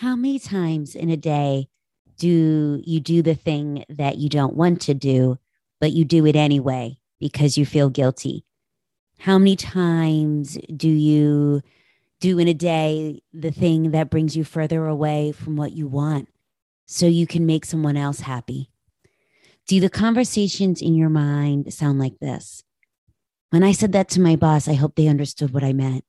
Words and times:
How 0.00 0.14
many 0.14 0.38
times 0.38 0.94
in 0.94 1.08
a 1.08 1.16
day 1.16 1.68
do 2.18 2.82
you 2.84 3.00
do 3.00 3.22
the 3.22 3.34
thing 3.34 3.82
that 3.88 4.18
you 4.18 4.28
don't 4.28 4.54
want 4.54 4.82
to 4.82 4.92
do, 4.92 5.38
but 5.80 5.92
you 5.92 6.04
do 6.04 6.26
it 6.26 6.36
anyway 6.36 6.98
because 7.18 7.56
you 7.56 7.64
feel 7.64 7.88
guilty? 7.88 8.44
How 9.20 9.38
many 9.38 9.56
times 9.56 10.58
do 10.76 10.88
you 10.90 11.62
do 12.20 12.38
in 12.38 12.46
a 12.46 12.52
day 12.52 13.22
the 13.32 13.50
thing 13.50 13.92
that 13.92 14.10
brings 14.10 14.36
you 14.36 14.44
further 14.44 14.86
away 14.86 15.32
from 15.32 15.56
what 15.56 15.72
you 15.72 15.86
want 15.86 16.28
so 16.84 17.06
you 17.06 17.26
can 17.26 17.46
make 17.46 17.64
someone 17.64 17.96
else 17.96 18.20
happy? 18.20 18.68
Do 19.66 19.80
the 19.80 19.88
conversations 19.88 20.82
in 20.82 20.94
your 20.94 21.08
mind 21.08 21.72
sound 21.72 21.98
like 21.98 22.18
this? 22.18 22.62
When 23.48 23.62
I 23.62 23.72
said 23.72 23.92
that 23.92 24.10
to 24.10 24.20
my 24.20 24.36
boss, 24.36 24.68
I 24.68 24.74
hope 24.74 24.94
they 24.94 25.08
understood 25.08 25.54
what 25.54 25.64
I 25.64 25.72
meant. 25.72 26.04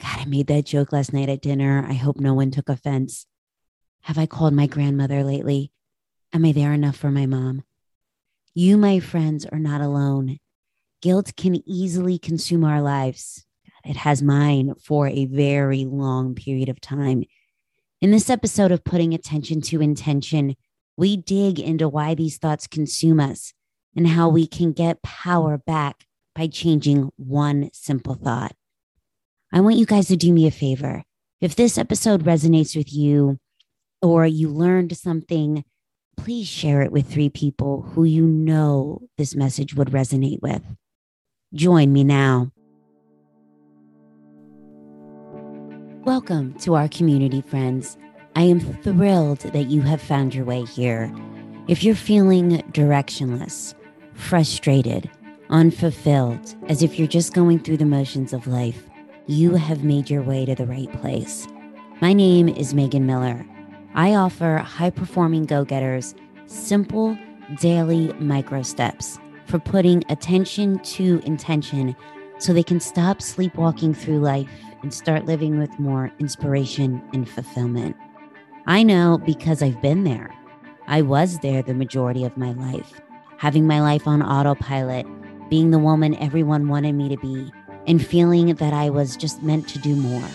God, 0.00 0.20
I 0.20 0.24
made 0.26 0.46
that 0.48 0.66
joke 0.66 0.92
last 0.92 1.12
night 1.12 1.28
at 1.28 1.40
dinner. 1.40 1.84
I 1.88 1.94
hope 1.94 2.18
no 2.18 2.34
one 2.34 2.50
took 2.50 2.68
offense. 2.68 3.26
Have 4.02 4.18
I 4.18 4.26
called 4.26 4.52
my 4.52 4.66
grandmother 4.66 5.24
lately? 5.24 5.72
Am 6.32 6.44
I 6.44 6.52
there 6.52 6.72
enough 6.72 6.96
for 6.96 7.10
my 7.10 7.26
mom? 7.26 7.62
You, 8.54 8.76
my 8.76 9.00
friends, 9.00 9.46
are 9.46 9.58
not 9.58 9.80
alone. 9.80 10.38
Guilt 11.02 11.32
can 11.36 11.62
easily 11.68 12.18
consume 12.18 12.64
our 12.64 12.80
lives. 12.80 13.44
It 13.84 13.96
has 13.96 14.22
mine 14.22 14.74
for 14.82 15.08
a 15.08 15.26
very 15.26 15.84
long 15.84 16.34
period 16.34 16.68
of 16.68 16.80
time. 16.80 17.24
In 18.00 18.10
this 18.10 18.28
episode 18.28 18.72
of 18.72 18.84
Putting 18.84 19.14
Attention 19.14 19.60
to 19.62 19.80
Intention, 19.80 20.56
we 20.96 21.16
dig 21.16 21.58
into 21.58 21.88
why 21.88 22.14
these 22.14 22.38
thoughts 22.38 22.66
consume 22.66 23.20
us 23.20 23.52
and 23.94 24.08
how 24.08 24.28
we 24.28 24.46
can 24.46 24.72
get 24.72 25.02
power 25.02 25.58
back 25.58 26.06
by 26.34 26.46
changing 26.46 27.10
one 27.16 27.70
simple 27.72 28.14
thought. 28.14 28.54
I 29.52 29.60
want 29.60 29.76
you 29.76 29.86
guys 29.86 30.08
to 30.08 30.16
do 30.16 30.32
me 30.32 30.48
a 30.48 30.50
favor. 30.50 31.04
If 31.40 31.54
this 31.54 31.78
episode 31.78 32.24
resonates 32.24 32.74
with 32.74 32.92
you 32.92 33.38
or 34.02 34.26
you 34.26 34.48
learned 34.48 34.96
something, 34.96 35.64
please 36.16 36.48
share 36.48 36.82
it 36.82 36.90
with 36.90 37.06
three 37.06 37.28
people 37.28 37.82
who 37.82 38.02
you 38.02 38.26
know 38.26 39.02
this 39.16 39.36
message 39.36 39.72
would 39.74 39.90
resonate 39.90 40.42
with. 40.42 40.62
Join 41.54 41.92
me 41.92 42.02
now. 42.02 42.50
Welcome 46.04 46.54
to 46.60 46.74
our 46.74 46.88
community, 46.88 47.40
friends. 47.40 47.96
I 48.34 48.42
am 48.42 48.58
thrilled 48.58 49.38
that 49.38 49.66
you 49.66 49.80
have 49.82 50.02
found 50.02 50.34
your 50.34 50.44
way 50.44 50.64
here. 50.64 51.14
If 51.68 51.84
you're 51.84 51.94
feeling 51.94 52.62
directionless, 52.72 53.74
frustrated, 54.14 55.08
unfulfilled, 55.50 56.56
as 56.68 56.82
if 56.82 56.98
you're 56.98 57.06
just 57.06 57.32
going 57.32 57.60
through 57.60 57.76
the 57.76 57.84
motions 57.84 58.32
of 58.32 58.48
life, 58.48 58.88
you 59.28 59.56
have 59.56 59.82
made 59.82 60.08
your 60.08 60.22
way 60.22 60.44
to 60.44 60.54
the 60.54 60.66
right 60.66 60.92
place. 61.00 61.48
My 62.00 62.12
name 62.12 62.48
is 62.48 62.74
Megan 62.74 63.06
Miller. 63.06 63.44
I 63.94 64.14
offer 64.14 64.58
high 64.58 64.90
performing 64.90 65.46
go 65.46 65.64
getters 65.64 66.14
simple 66.46 67.18
daily 67.60 68.12
micro 68.20 68.62
steps 68.62 69.18
for 69.46 69.58
putting 69.58 70.04
attention 70.08 70.78
to 70.80 71.20
intention 71.24 71.96
so 72.38 72.52
they 72.52 72.62
can 72.62 72.78
stop 72.78 73.20
sleepwalking 73.20 73.94
through 73.94 74.20
life 74.20 74.48
and 74.82 74.94
start 74.94 75.24
living 75.24 75.58
with 75.58 75.76
more 75.80 76.12
inspiration 76.20 77.02
and 77.12 77.28
fulfillment. 77.28 77.96
I 78.66 78.84
know 78.84 79.18
because 79.26 79.60
I've 79.60 79.82
been 79.82 80.04
there. 80.04 80.32
I 80.86 81.02
was 81.02 81.40
there 81.40 81.62
the 81.62 81.74
majority 81.74 82.22
of 82.22 82.36
my 82.36 82.52
life, 82.52 83.00
having 83.38 83.66
my 83.66 83.80
life 83.80 84.06
on 84.06 84.22
autopilot, 84.22 85.04
being 85.50 85.72
the 85.72 85.80
woman 85.80 86.14
everyone 86.16 86.68
wanted 86.68 86.92
me 86.92 87.08
to 87.08 87.16
be, 87.16 87.50
and 87.86 88.04
feeling 88.04 88.54
that 88.54 88.72
I 88.72 88.90
was 88.90 89.16
just 89.16 89.42
meant 89.42 89.68
to 89.68 89.78
do 89.78 89.96
more. 89.96 90.28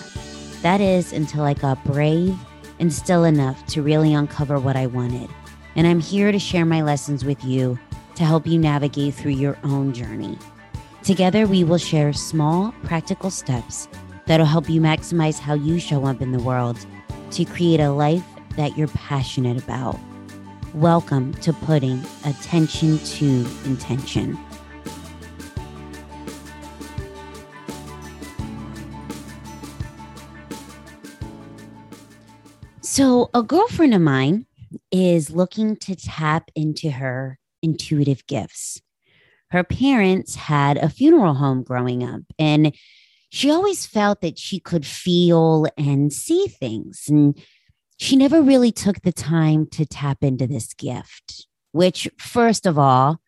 That 0.62 0.82
is 0.82 1.14
until 1.14 1.44
I 1.44 1.54
got 1.54 1.84
brave 1.84 2.38
and 2.80 2.92
still 2.92 3.24
enough 3.24 3.66
to 3.68 3.82
really 3.82 4.14
uncover 4.14 4.60
what 4.60 4.76
I 4.76 4.88
wanted. 4.88 5.30
And 5.76 5.86
I'm 5.88 6.00
here 6.00 6.32
to 6.32 6.40
share 6.40 6.66
my 6.66 6.82
lessons 6.82 7.24
with 7.24 7.44
you 7.44 7.80
to 8.16 8.24
help 8.26 8.46
you 8.46 8.60
navigate 8.60 9.14
through 9.14 9.32
your 9.32 9.58
own 9.64 9.94
journey. 9.94 10.38
Together, 11.04 11.48
we 11.48 11.64
will 11.64 11.78
share 11.78 12.14
small, 12.14 12.74
practical 12.84 13.32
steps 13.32 13.88
that'll 14.26 14.46
help 14.46 14.70
you 14.70 14.80
maximize 14.80 15.40
how 15.40 15.54
you 15.54 15.80
show 15.80 16.06
up 16.06 16.22
in 16.22 16.32
the 16.32 16.42
world 16.42 16.78
to 17.32 17.46
create 17.46 17.80
a 17.80 17.92
life 17.92 18.24
that 18.56 18.78
you're 18.78 18.88
passionate 18.90 19.62
about. 19.64 20.00
Welcome 20.74 21.34
to 21.36 21.54
putting 21.54 22.04
attention 22.26 23.00
to 23.00 23.48
intention. 23.66 24.38
So, 32.92 33.30
a 33.34 33.42
girlfriend 33.42 33.94
of 33.94 34.02
mine 34.02 34.48
is 34.92 35.30
looking 35.30 35.78
to 35.78 35.96
tap 35.96 36.52
into 36.58 36.92
her 36.92 37.40
intuitive 37.62 38.28
gifts. 38.28 38.82
Her 39.52 39.64
parents 39.64 40.36
had 40.36 40.76
a 40.76 40.90
funeral 40.90 41.36
home 41.36 41.64
growing 41.64 42.04
up, 42.04 42.24
and 42.38 42.76
she 43.30 43.50
always 43.50 43.86
felt 43.86 44.20
that 44.20 44.38
she 44.38 44.60
could 44.60 44.86
feel 44.86 45.68
and 45.78 46.12
see 46.12 46.48
things. 46.48 47.06
And 47.08 47.42
she 47.98 48.18
never 48.18 48.42
really 48.42 48.74
took 48.74 49.04
the 49.04 49.14
time 49.14 49.68
to 49.68 49.86
tap 49.86 50.18
into 50.22 50.46
this 50.46 50.74
gift, 50.74 51.48
which, 51.72 52.10
first 52.18 52.66
of 52.66 52.78
all, 52.78 53.22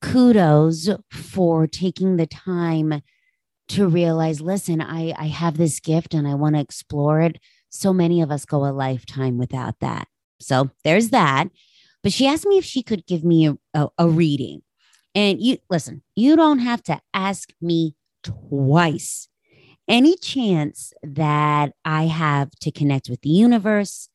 kudos 0.00 0.88
for 1.10 1.66
taking 1.66 2.16
the 2.16 2.28
time 2.28 3.02
to 3.70 3.88
realize 3.88 4.40
listen, 4.40 4.80
I, 4.80 5.14
I 5.18 5.26
have 5.26 5.56
this 5.56 5.80
gift 5.80 6.14
and 6.14 6.28
I 6.28 6.34
want 6.34 6.54
to 6.54 6.60
explore 6.60 7.20
it. 7.22 7.38
So 7.70 7.92
many 7.92 8.20
of 8.20 8.30
us 8.30 8.44
go 8.44 8.66
a 8.66 8.72
lifetime 8.72 9.38
without 9.38 9.80
that. 9.80 10.08
So 10.40 10.70
there's 10.84 11.10
that. 11.10 11.48
But 12.02 12.12
she 12.12 12.26
asked 12.26 12.46
me 12.46 12.58
if 12.58 12.64
she 12.64 12.82
could 12.82 13.06
give 13.06 13.24
me 13.24 13.46
a, 13.46 13.56
a, 13.74 13.88
a 13.98 14.08
reading. 14.08 14.62
And 15.14 15.40
you 15.40 15.58
listen, 15.68 16.02
you 16.14 16.36
don't 16.36 16.60
have 16.60 16.82
to 16.84 17.00
ask 17.14 17.52
me 17.60 17.94
twice 18.22 19.28
any 19.88 20.16
chance 20.16 20.92
that 21.02 21.72
I 21.84 22.04
have 22.04 22.50
to 22.60 22.70
connect 22.70 23.10
with 23.10 23.22
the 23.22 23.30
universe, 23.30 24.08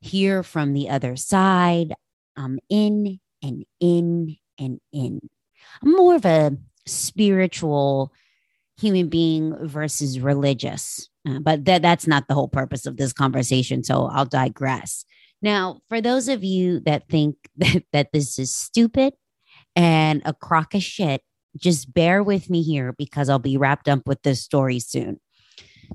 hear 0.00 0.42
from 0.42 0.72
the 0.72 0.88
other 0.90 1.14
side, 1.16 1.94
I'm 2.36 2.58
in 2.68 3.20
and 3.42 3.64
in 3.78 4.36
and 4.58 4.80
in. 4.92 5.20
I'm 5.82 5.92
more 5.92 6.16
of 6.16 6.24
a 6.24 6.56
spiritual 6.86 8.12
human 8.78 9.08
being 9.08 9.54
versus 9.68 10.18
religious, 10.18 11.09
uh, 11.28 11.38
but 11.40 11.64
that, 11.66 11.82
that's 11.82 12.06
not 12.06 12.28
the 12.28 12.34
whole 12.34 12.48
purpose 12.48 12.86
of 12.86 12.96
this 12.96 13.12
conversation. 13.12 13.84
So 13.84 14.06
I'll 14.06 14.24
digress. 14.24 15.04
Now, 15.42 15.80
for 15.88 16.00
those 16.00 16.28
of 16.28 16.44
you 16.44 16.80
that 16.80 17.08
think 17.08 17.36
that, 17.56 17.84
that 17.92 18.12
this 18.12 18.38
is 18.38 18.54
stupid 18.54 19.14
and 19.76 20.22
a 20.24 20.32
crock 20.32 20.74
of 20.74 20.82
shit, 20.82 21.22
just 21.56 21.92
bear 21.92 22.22
with 22.22 22.48
me 22.48 22.62
here 22.62 22.94
because 22.96 23.28
I'll 23.28 23.38
be 23.38 23.56
wrapped 23.56 23.88
up 23.88 24.06
with 24.06 24.22
this 24.22 24.42
story 24.42 24.78
soon. 24.78 25.18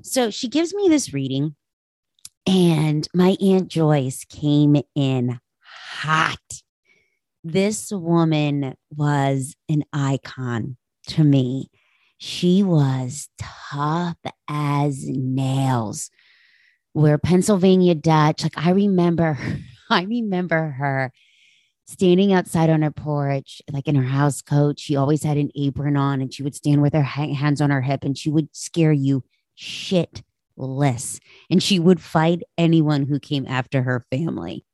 So 0.02 0.30
she 0.30 0.48
gives 0.48 0.74
me 0.74 0.88
this 0.88 1.14
reading, 1.14 1.56
and 2.46 3.08
my 3.14 3.36
Aunt 3.40 3.68
Joyce 3.68 4.26
came 4.26 4.76
in 4.94 5.40
hot. 5.62 6.36
This 7.42 7.90
woman 7.90 8.74
was 8.94 9.56
an 9.70 9.84
icon 9.94 10.76
to 11.08 11.24
me. 11.24 11.70
She 12.18 12.62
was 12.62 13.28
tough 13.38 14.16
as 14.48 15.04
nails. 15.06 16.10
We're 16.94 17.18
Pennsylvania 17.18 17.94
Dutch. 17.94 18.42
Like 18.42 18.56
I 18.56 18.70
remember, 18.70 19.38
I 19.90 20.02
remember 20.02 20.70
her 20.70 21.12
standing 21.86 22.32
outside 22.32 22.70
on 22.70 22.82
her 22.82 22.90
porch, 22.90 23.60
like 23.70 23.86
in 23.86 23.94
her 23.94 24.02
house 24.02 24.42
coat. 24.42 24.80
She 24.80 24.96
always 24.96 25.22
had 25.22 25.36
an 25.36 25.50
apron 25.54 25.96
on 25.96 26.20
and 26.20 26.32
she 26.32 26.42
would 26.42 26.54
stand 26.54 26.82
with 26.82 26.94
her 26.94 27.02
hands 27.02 27.60
on 27.60 27.70
her 27.70 27.82
hip 27.82 28.02
and 28.02 28.16
she 28.16 28.30
would 28.30 28.48
scare 28.52 28.92
you 28.92 29.22
shitless. 29.58 31.20
And 31.50 31.62
she 31.62 31.78
would 31.78 32.00
fight 32.00 32.42
anyone 32.58 33.06
who 33.06 33.20
came 33.20 33.46
after 33.46 33.82
her 33.82 34.04
family. 34.10 34.64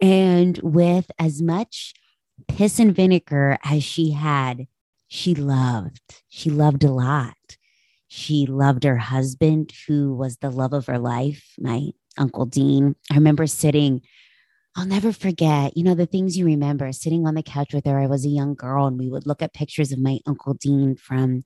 And 0.00 0.58
with 0.62 1.10
as 1.18 1.42
much 1.42 1.94
piss 2.48 2.78
and 2.78 2.94
vinegar 2.94 3.58
as 3.62 3.84
she 3.84 4.12
had, 4.12 4.66
she 5.10 5.34
loved. 5.34 6.00
She 6.28 6.50
loved 6.50 6.84
a 6.84 6.90
lot. 6.92 7.34
She 8.06 8.46
loved 8.46 8.84
her 8.84 8.96
husband, 8.96 9.72
who 9.86 10.14
was 10.14 10.36
the 10.36 10.50
love 10.50 10.72
of 10.72 10.86
her 10.86 10.98
life, 10.98 11.52
my 11.58 11.90
Uncle 12.16 12.46
Dean. 12.46 12.94
I 13.10 13.16
remember 13.16 13.46
sitting 13.46 14.02
I'll 14.76 14.86
never 14.86 15.12
forget, 15.12 15.76
you 15.76 15.82
know, 15.82 15.96
the 15.96 16.06
things 16.06 16.38
you 16.38 16.46
remember 16.46 16.92
sitting 16.92 17.26
on 17.26 17.34
the 17.34 17.42
couch 17.42 17.74
with 17.74 17.86
her. 17.86 17.98
I 17.98 18.06
was 18.06 18.24
a 18.24 18.28
young 18.28 18.54
girl 18.54 18.86
and 18.86 18.98
we 18.98 19.08
would 19.08 19.26
look 19.26 19.42
at 19.42 19.52
pictures 19.52 19.90
of 19.90 19.98
my 19.98 20.20
Uncle 20.26 20.54
Dean 20.54 20.94
from 20.94 21.44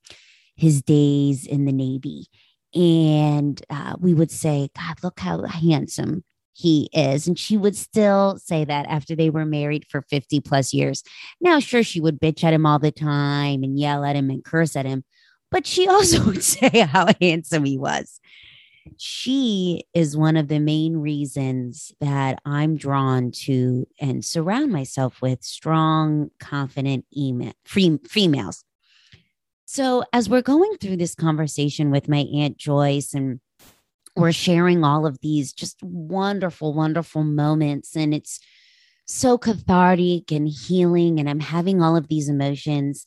his 0.57 0.83
days 0.83 1.47
in 1.47 1.65
the 1.65 1.73
Navy. 1.73 2.27
And 2.75 3.63
uh, 3.71 3.97
we 3.99 4.13
would 4.13 4.31
say, 4.31 4.69
God, 4.77 5.03
look 5.03 5.21
how 5.21 5.43
handsome 5.45 6.25
he 6.55 6.89
is. 6.93 7.27
And 7.27 7.39
she 7.39 7.57
would 7.57 7.77
still 7.77 8.39
say 8.39 8.65
that 8.65 8.87
after 8.87 9.17
they 9.17 9.29
were 9.29 9.45
married 9.45 9.87
for 9.89 10.03
50 10.03 10.41
plus 10.41 10.73
years. 10.73 11.03
Now, 11.41 11.59
sure, 11.59 11.83
she 11.83 12.01
would 12.01 12.21
bitch 12.21 12.45
at 12.45 12.55
him 12.55 12.65
all 12.65 12.79
the 12.79 12.93
time 12.93 13.65
and 13.65 13.79
yell 13.79 14.05
at 14.05 14.17
him 14.17 14.31
and 14.31 14.45
curse 14.45 14.77
at 14.77 14.87
him, 14.87 15.05
but 15.51 15.67
she 15.67 15.89
also 15.89 16.25
would 16.25 16.45
say 16.45 16.81
how 16.81 17.09
handsome 17.21 17.65
he 17.65 17.77
was. 17.77 18.21
she 18.99 19.85
is 19.95 20.17
one 20.17 20.37
of 20.37 20.49
the 20.49 20.61
main 20.61 20.97
reasons 20.99 21.93
that 22.01 22.39
I'm 22.45 22.77
drawn 22.77 23.31
to 23.47 23.87
and 24.01 24.25
surround 24.25 24.71
myself 24.73 25.21
with 25.23 25.43
strong, 25.43 26.31
confident 26.39 27.07
email, 27.17 27.55
free, 27.65 27.99
females. 28.07 28.65
So, 29.67 30.05
as 30.13 30.29
we're 30.29 30.43
going 30.43 30.77
through 30.77 30.99
this 30.99 31.15
conversation 31.15 31.91
with 31.91 32.09
my 32.09 32.27
Aunt 32.33 32.59
Joyce, 32.59 33.15
and 33.15 33.41
we're 34.17 34.33
sharing 34.33 34.85
all 34.85 35.07
of 35.07 35.19
these 35.21 35.53
just 35.53 35.83
wonderful, 35.83 36.73
wonderful 36.73 37.25
moments, 37.25 37.97
and 37.97 38.15
it's 38.15 38.41
so 39.07 39.37
cathartic 39.37 40.31
and 40.33 40.49
healing, 40.49 41.19
and 41.19 41.29
I'm 41.29 41.41
having 41.41 41.83
all 41.83 41.97
of 41.97 42.09
these 42.09 42.29
emotions. 42.29 43.07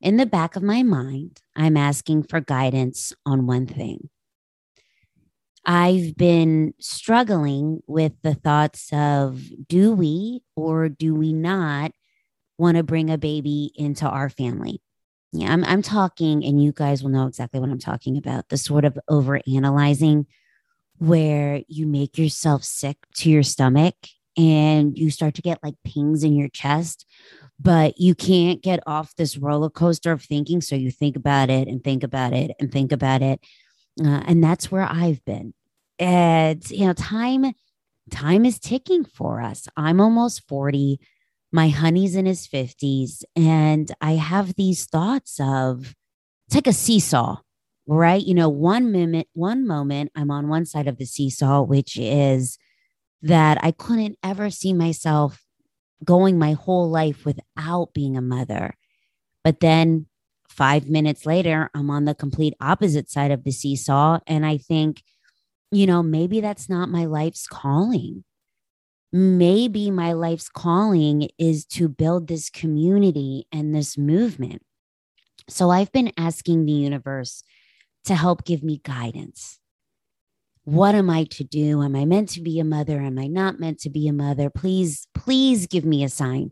In 0.00 0.16
the 0.16 0.26
back 0.26 0.56
of 0.56 0.62
my 0.62 0.82
mind, 0.82 1.40
I'm 1.56 1.76
asking 1.76 2.24
for 2.24 2.40
guidance 2.40 3.12
on 3.26 3.46
one 3.46 3.66
thing. 3.66 4.10
I've 5.64 6.16
been 6.16 6.74
struggling 6.80 7.82
with 7.86 8.12
the 8.22 8.34
thoughts 8.34 8.88
of 8.92 9.42
do 9.68 9.92
we 9.92 10.42
or 10.56 10.88
do 10.88 11.14
we 11.14 11.32
not 11.32 11.92
want 12.56 12.76
to 12.76 12.82
bring 12.82 13.10
a 13.10 13.18
baby 13.18 13.72
into 13.74 14.08
our 14.08 14.28
family? 14.30 14.80
Yeah, 15.32 15.52
I'm, 15.52 15.64
I'm 15.64 15.82
talking, 15.82 16.44
and 16.44 16.62
you 16.62 16.72
guys 16.72 17.02
will 17.02 17.10
know 17.10 17.26
exactly 17.26 17.60
what 17.60 17.68
I'm 17.68 17.78
talking 17.78 18.16
about 18.16 18.48
the 18.48 18.56
sort 18.56 18.84
of 18.84 18.98
over 19.08 19.40
analyzing 19.46 20.26
where 20.98 21.62
you 21.68 21.86
make 21.86 22.18
yourself 22.18 22.64
sick 22.64 22.96
to 23.14 23.30
your 23.30 23.42
stomach 23.42 23.94
and 24.36 24.96
you 24.96 25.10
start 25.10 25.34
to 25.34 25.42
get 25.42 25.62
like 25.62 25.74
pings 25.84 26.22
in 26.22 26.34
your 26.34 26.48
chest, 26.48 27.06
but 27.60 27.98
you 27.98 28.14
can't 28.14 28.62
get 28.62 28.80
off 28.86 29.14
this 29.16 29.36
roller 29.36 29.70
coaster 29.70 30.12
of 30.12 30.22
thinking. 30.22 30.60
So 30.60 30.76
you 30.76 30.90
think 30.90 31.16
about 31.16 31.50
it 31.50 31.66
and 31.68 31.82
think 31.82 32.04
about 32.04 32.32
it 32.32 32.52
and 32.60 32.70
think 32.70 32.92
about 32.92 33.22
it. 33.22 33.40
Uh, 34.00 34.22
and 34.26 34.42
that's 34.42 34.70
where 34.70 34.86
I've 34.88 35.24
been. 35.24 35.54
And, 35.98 36.68
you 36.70 36.86
know, 36.86 36.92
time, 36.92 37.52
time 38.10 38.44
is 38.44 38.60
ticking 38.60 39.04
for 39.04 39.40
us. 39.40 39.66
I'm 39.76 40.00
almost 40.00 40.46
40. 40.46 41.00
My 41.50 41.68
honey's 41.68 42.14
in 42.14 42.26
his 42.26 42.46
50s. 42.46 43.24
And 43.34 43.90
I 44.00 44.12
have 44.12 44.54
these 44.54 44.84
thoughts 44.84 45.40
of 45.40 45.96
it's 46.46 46.54
like 46.54 46.66
a 46.66 46.72
seesaw, 46.72 47.38
right? 47.88 48.22
You 48.22 48.34
know, 48.34 48.50
one 48.50 48.92
minute, 48.92 49.28
one 49.32 49.66
moment 49.66 50.12
I'm 50.14 50.30
on 50.30 50.48
one 50.48 50.66
side 50.66 50.86
of 50.86 50.98
the 50.98 51.06
seesaw, 51.06 51.62
which 51.62 51.96
is 51.96 52.58
that 53.22 53.58
I 53.64 53.72
couldn't 53.72 54.18
ever 54.22 54.50
see 54.50 54.74
myself 54.74 55.42
going 56.04 56.38
my 56.38 56.52
whole 56.52 56.88
life 56.90 57.24
without 57.24 57.94
being 57.94 58.16
a 58.16 58.20
mother. 58.20 58.74
But 59.42 59.60
then 59.60 60.06
five 60.48 60.88
minutes 60.88 61.24
later, 61.24 61.70
I'm 61.74 61.90
on 61.90 62.04
the 62.04 62.14
complete 62.14 62.54
opposite 62.60 63.10
side 63.10 63.30
of 63.30 63.44
the 63.44 63.50
seesaw. 63.50 64.18
And 64.26 64.44
I 64.44 64.58
think, 64.58 65.02
you 65.72 65.86
know, 65.86 66.02
maybe 66.02 66.40
that's 66.42 66.68
not 66.68 66.90
my 66.90 67.06
life's 67.06 67.46
calling. 67.46 68.22
Maybe 69.10 69.90
my 69.90 70.12
life's 70.12 70.50
calling 70.50 71.30
is 71.38 71.64
to 71.66 71.88
build 71.88 72.28
this 72.28 72.50
community 72.50 73.46
and 73.50 73.74
this 73.74 73.96
movement. 73.96 74.60
So 75.48 75.70
I've 75.70 75.90
been 75.90 76.12
asking 76.18 76.66
the 76.66 76.72
universe 76.72 77.42
to 78.08 78.14
help 78.14 78.44
give 78.44 78.62
me 78.62 78.80
guidance 78.84 79.58
what 80.68 80.94
am 80.94 81.08
I 81.08 81.24
to 81.24 81.44
do? 81.44 81.82
Am 81.82 81.96
I 81.96 82.04
meant 82.04 82.28
to 82.30 82.42
be 82.42 82.60
a 82.60 82.64
mother? 82.64 83.00
Am 83.00 83.18
I 83.18 83.26
not 83.26 83.58
meant 83.58 83.80
to 83.80 83.90
be 83.90 84.06
a 84.06 84.12
mother? 84.12 84.50
Please, 84.50 85.08
please 85.14 85.66
give 85.66 85.86
me 85.86 86.04
a 86.04 86.10
sign. 86.10 86.50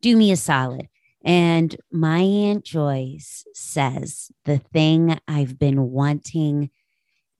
Do 0.00 0.16
me 0.16 0.32
a 0.32 0.36
solid. 0.36 0.88
And 1.22 1.76
my 1.92 2.20
Aunt 2.20 2.64
Joyce 2.64 3.44
says 3.52 4.30
the 4.46 4.56
thing 4.56 5.18
I've 5.28 5.58
been 5.58 5.90
wanting 5.90 6.70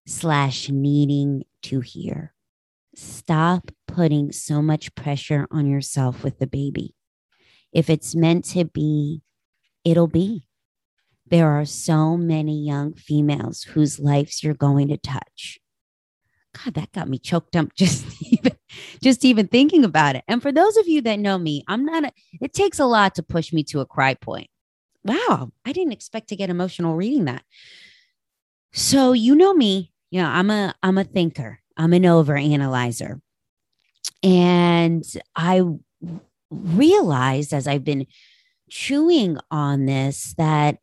slash 0.07 0.69
needing 0.69 1.45
to 1.63 1.81
hear. 1.81 2.35
Stop 2.95 3.71
putting 3.87 4.31
so 4.31 4.61
much 4.61 4.95
pressure 4.95 5.47
on 5.51 5.67
yourself 5.67 6.23
with 6.23 6.39
the 6.39 6.47
baby. 6.47 6.95
If 7.73 7.89
it's 7.89 8.15
meant 8.15 8.45
to 8.51 8.67
be, 8.67 9.23
it'll 9.83 10.09
be. 10.09 10.48
There 11.31 11.51
are 11.51 11.65
so 11.65 12.17
many 12.17 12.65
young 12.65 12.95
females 12.95 13.63
whose 13.63 13.99
lives 13.99 14.43
you're 14.43 14.55
going 14.55 14.89
to 14.89 14.97
touch 14.97 15.59
God, 16.65 16.75
that 16.75 16.93
got 16.93 17.09
me 17.09 17.19
choked 17.19 17.57
up 17.57 17.73
just 17.77 18.05
even 18.23 18.53
just 19.03 19.25
even 19.25 19.49
thinking 19.49 19.85
about 19.85 20.17
it. 20.17 20.25
And 20.29 20.43
for 20.43 20.53
those 20.53 20.77
of 20.77 20.89
you 20.89 21.01
that 21.03 21.19
know 21.19 21.39
me, 21.39 21.65
I'm 21.69 21.85
not 21.85 22.05
a, 22.05 22.13
it 22.41 22.53
takes 22.53 22.79
a 22.79 22.87
lot 22.87 23.15
to 23.17 23.23
push 23.23 23.53
me 23.53 23.63
to 23.65 23.81
a 23.81 23.87
cry 23.87 24.15
point. 24.15 24.49
Wow, 25.05 25.53
I 25.65 25.73
didn't 25.73 25.93
expect 25.93 26.29
to 26.29 26.37
get 26.37 26.51
emotional 26.51 26.95
reading 26.95 27.27
that. 27.27 27.45
So 28.73 29.13
you 29.13 29.35
know 29.35 29.55
me, 29.55 29.93
you 30.11 30.21
know, 30.21 30.29
I'm 30.29 30.51
a 30.51 30.75
I'm 30.83 30.99
a 30.99 31.05
thinker. 31.05 31.61
I'm 31.77 31.93
an 31.93 32.05
over 32.05 32.37
analyzer. 32.37 33.21
And 34.23 35.05
I 35.37 35.63
realized 36.51 37.53
as 37.53 37.69
I've 37.69 37.85
been 37.85 38.07
chewing 38.69 39.39
on 39.51 39.87
this 39.87 40.35
that 40.39 40.79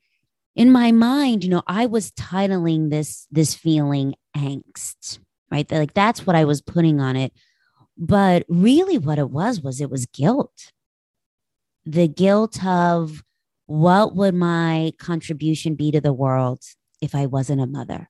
in 0.55 0.71
my 0.71 0.91
mind, 0.91 1.43
you 1.43 1.49
know, 1.49 1.63
I 1.67 1.85
was 1.85 2.11
titling 2.11 2.89
this 2.89 3.27
this 3.31 3.53
feeling 3.53 4.15
angst 4.35 5.19
right? 5.51 5.71
Like 5.71 5.93
that's 5.93 6.25
what 6.25 6.35
I 6.35 6.45
was 6.45 6.61
putting 6.61 6.99
on 6.99 7.15
it. 7.15 7.33
But 7.97 8.45
really, 8.49 8.97
what 8.97 9.19
it 9.19 9.29
was 9.29 9.61
was 9.61 9.79
it 9.79 9.89
was 9.89 10.05
guilt. 10.05 10.71
The 11.85 12.07
guilt 12.07 12.63
of 12.65 13.23
what 13.67 14.15
would 14.15 14.35
my 14.35 14.93
contribution 14.99 15.75
be 15.75 15.91
to 15.91 16.01
the 16.01 16.13
world 16.13 16.61
if 17.01 17.15
I 17.15 17.25
wasn't 17.25 17.61
a 17.61 17.67
mother? 17.67 18.09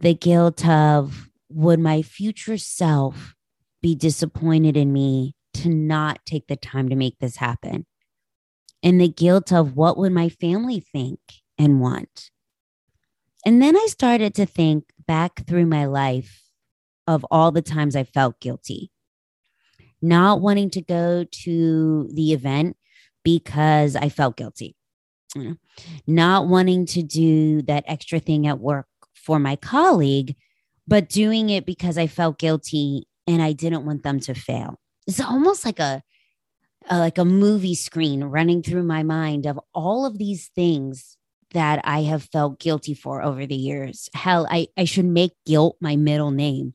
The 0.00 0.14
guilt 0.14 0.66
of 0.66 1.28
would 1.50 1.80
my 1.80 2.02
future 2.02 2.56
self 2.56 3.34
be 3.82 3.94
disappointed 3.94 4.76
in 4.76 4.92
me 4.92 5.34
to 5.54 5.68
not 5.68 6.20
take 6.24 6.46
the 6.46 6.56
time 6.56 6.88
to 6.88 6.96
make 6.96 7.18
this 7.18 7.36
happen? 7.36 7.84
And 8.82 9.00
the 9.00 9.08
guilt 9.08 9.52
of 9.52 9.76
what 9.76 9.98
would 9.98 10.12
my 10.12 10.28
family 10.28 10.80
think 10.80 11.20
and 11.58 11.80
want? 11.80 12.30
And 13.44 13.60
then 13.62 13.76
I 13.76 13.86
started 13.88 14.34
to 14.34 14.46
think 14.46 14.84
back 15.06 15.46
through 15.46 15.66
my 15.66 15.86
life 15.86 16.42
of 17.06 17.26
all 17.30 17.50
the 17.50 17.62
times 17.62 17.96
I 17.96 18.04
felt 18.04 18.40
guilty, 18.40 18.90
not 20.00 20.40
wanting 20.40 20.70
to 20.70 20.82
go 20.82 21.24
to 21.44 22.08
the 22.12 22.32
event 22.32 22.76
because 23.24 23.96
I 23.96 24.08
felt 24.08 24.36
guilty, 24.36 24.76
not 26.06 26.48
wanting 26.48 26.86
to 26.86 27.02
do 27.02 27.62
that 27.62 27.84
extra 27.86 28.18
thing 28.18 28.46
at 28.46 28.60
work 28.60 28.86
for 29.14 29.38
my 29.38 29.56
colleague, 29.56 30.36
but 30.86 31.08
doing 31.08 31.50
it 31.50 31.66
because 31.66 31.98
I 31.98 32.06
felt 32.06 32.38
guilty 32.38 33.06
and 33.26 33.42
I 33.42 33.52
didn't 33.52 33.84
want 33.84 34.02
them 34.02 34.20
to 34.20 34.34
fail. 34.34 34.78
It's 35.06 35.20
almost 35.20 35.64
like 35.64 35.78
a, 35.78 36.02
a 36.88 36.98
like 36.98 37.18
a 37.18 37.24
movie 37.24 37.74
screen 37.74 38.24
running 38.24 38.62
through 38.62 38.82
my 38.82 39.02
mind 39.02 39.46
of 39.46 39.60
all 39.74 40.06
of 40.06 40.18
these 40.18 40.48
things 40.54 41.16
that 41.52 41.80
I 41.84 42.02
have 42.02 42.22
felt 42.24 42.60
guilty 42.60 42.94
for 42.94 43.22
over 43.22 43.46
the 43.46 43.56
years. 43.56 44.08
Hell, 44.14 44.46
I, 44.50 44.68
I 44.76 44.84
should 44.84 45.04
make 45.04 45.32
guilt 45.46 45.76
my 45.80 45.96
middle 45.96 46.30
name, 46.30 46.74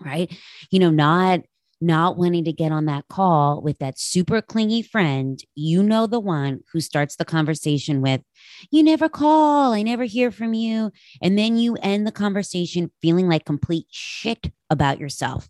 right? 0.00 0.30
You 0.70 0.80
know, 0.80 0.90
not 0.90 1.40
not 1.80 2.16
wanting 2.16 2.44
to 2.44 2.52
get 2.52 2.72
on 2.72 2.86
that 2.86 3.06
call 3.08 3.60
with 3.60 3.78
that 3.78 3.98
super 3.98 4.40
clingy 4.40 4.80
friend, 4.80 5.38
you 5.54 5.82
know, 5.82 6.06
the 6.06 6.20
one 6.20 6.60
who 6.72 6.80
starts 6.80 7.16
the 7.16 7.24
conversation 7.24 8.00
with, 8.00 8.22
You 8.70 8.82
never 8.82 9.08
call, 9.08 9.74
I 9.74 9.82
never 9.82 10.04
hear 10.04 10.30
from 10.30 10.54
you. 10.54 10.90
And 11.20 11.38
then 11.38 11.56
you 11.58 11.76
end 11.82 12.06
the 12.06 12.12
conversation 12.12 12.90
feeling 13.02 13.28
like 13.28 13.44
complete 13.44 13.86
shit 13.90 14.52
about 14.70 14.98
yourself. 14.98 15.48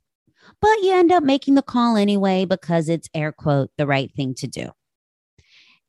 But 0.60 0.82
you 0.82 0.94
end 0.94 1.12
up 1.12 1.22
making 1.22 1.54
the 1.54 1.62
call 1.62 1.96
anyway 1.96 2.44
because 2.44 2.88
it's 2.88 3.08
air 3.14 3.32
quote 3.32 3.70
the 3.76 3.86
right 3.86 4.12
thing 4.12 4.34
to 4.36 4.46
do. 4.46 4.70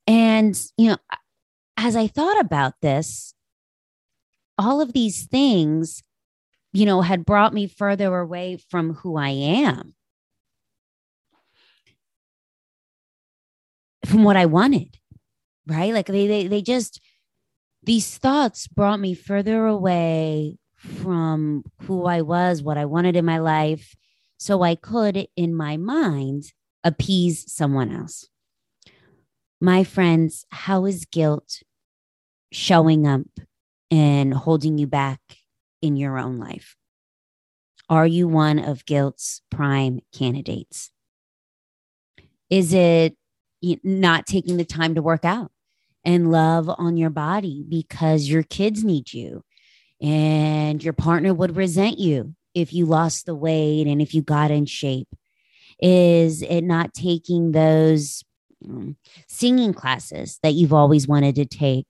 And, 0.05 0.59
you 0.77 0.89
know, 0.89 0.97
as 1.75 1.95
I 1.95 2.07
thought 2.07 2.39
about 2.39 2.73
this, 2.81 3.33
all 4.57 4.81
of 4.81 4.93
these 4.93 5.25
things, 5.25 6.03
you 6.73 6.85
know, 6.85 7.01
had 7.01 7.25
brought 7.25 7.53
me 7.53 7.67
further 7.67 8.17
away 8.17 8.57
from 8.69 8.93
who 8.93 9.17
I 9.17 9.29
am, 9.29 9.93
from 14.05 14.23
what 14.23 14.37
I 14.37 14.45
wanted, 14.45 14.97
right? 15.67 15.93
Like 15.93 16.07
they, 16.07 16.27
they, 16.27 16.47
they 16.47 16.61
just, 16.61 16.99
these 17.83 18.17
thoughts 18.17 18.67
brought 18.67 18.99
me 18.99 19.13
further 19.13 19.65
away 19.65 20.57
from 20.77 21.63
who 21.83 22.05
I 22.05 22.21
was, 22.21 22.63
what 22.63 22.77
I 22.77 22.85
wanted 22.85 23.15
in 23.15 23.25
my 23.25 23.39
life, 23.39 23.95
so 24.37 24.61
I 24.61 24.75
could, 24.75 25.27
in 25.35 25.55
my 25.55 25.77
mind, 25.77 26.53
appease 26.83 27.51
someone 27.51 27.91
else. 27.91 28.29
My 29.59 29.83
friends, 29.83 30.45
how 30.51 30.85
is 30.85 31.05
guilt 31.05 31.63
showing 32.51 33.07
up 33.07 33.27
and 33.89 34.33
holding 34.33 34.77
you 34.77 34.87
back 34.87 35.19
in 35.81 35.97
your 35.97 36.17
own 36.17 36.37
life? 36.37 36.75
Are 37.89 38.05
you 38.05 38.27
one 38.27 38.59
of 38.59 38.85
guilt's 38.85 39.41
prime 39.49 40.01
candidates? 40.13 40.91
Is 42.49 42.73
it 42.73 43.17
not 43.61 44.27
taking 44.27 44.57
the 44.57 44.65
time 44.65 44.95
to 44.95 45.01
work 45.01 45.25
out 45.25 45.51
and 46.05 46.31
love 46.31 46.69
on 46.69 46.97
your 46.97 47.09
body 47.09 47.65
because 47.67 48.29
your 48.29 48.43
kids 48.43 48.83
need 48.83 49.13
you? 49.13 49.43
and 50.01 50.83
your 50.83 50.93
partner 50.93 51.33
would 51.33 51.55
resent 51.55 51.97
you 51.97 52.35
if 52.57 52.73
you 52.73 52.85
lost 52.85 53.25
the 53.25 53.35
weight 53.35 53.87
and 53.87 54.01
if 54.01 54.13
you 54.13 54.21
got 54.21 54.51
in 54.51 54.65
shape? 54.65 55.07
Is 55.79 56.41
it 56.41 56.61
not 56.61 56.93
taking 56.93 57.51
those 57.51 58.23
um, 58.65 58.97
singing 59.27 59.73
classes 59.73 60.39
that 60.41 60.53
you've 60.53 60.73
always 60.73 61.07
wanted 61.07 61.35
to 61.35 61.45
take? 61.45 61.85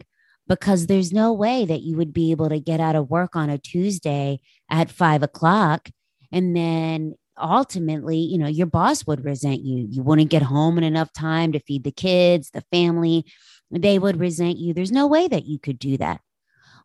Because 0.46 0.88
there's 0.88 1.14
no 1.14 1.32
way 1.34 1.66
that 1.66 1.82
you 1.82 1.96
would 1.96 2.14
be 2.14 2.32
able 2.32 2.50
to 2.50 2.60
get 2.60 2.80
out 2.80 2.96
of 2.96 3.10
work 3.10 3.36
on 3.36 3.50
a 3.50 3.58
Tuesday 3.58 4.40
at 4.70 4.92
five 4.92 5.24
o'clock 5.24 5.90
and 6.32 6.56
then 6.56 7.16
ultimately, 7.42 8.18
you 8.18 8.38
know, 8.38 8.48
your 8.48 8.68
boss 8.68 9.06
would 9.08 9.24
resent 9.24 9.62
you. 9.62 9.88
You 9.90 10.04
wouldn't 10.04 10.30
get 10.30 10.42
home 10.42 10.78
in 10.78 10.84
enough 10.84 11.14
time 11.14 11.52
to 11.54 11.60
feed 11.60 11.84
the 11.84 11.92
kids, 11.92 12.50
the 12.50 12.64
family. 12.72 13.26
They 13.72 14.00
would 14.00 14.20
resent 14.20 14.58
you. 14.58 14.74
There's 14.74 14.92
no 14.92 15.08
way 15.08 15.28
that 15.28 15.46
you 15.46 15.60
could 15.60 15.80
do 15.80 15.98
that. 15.98 16.22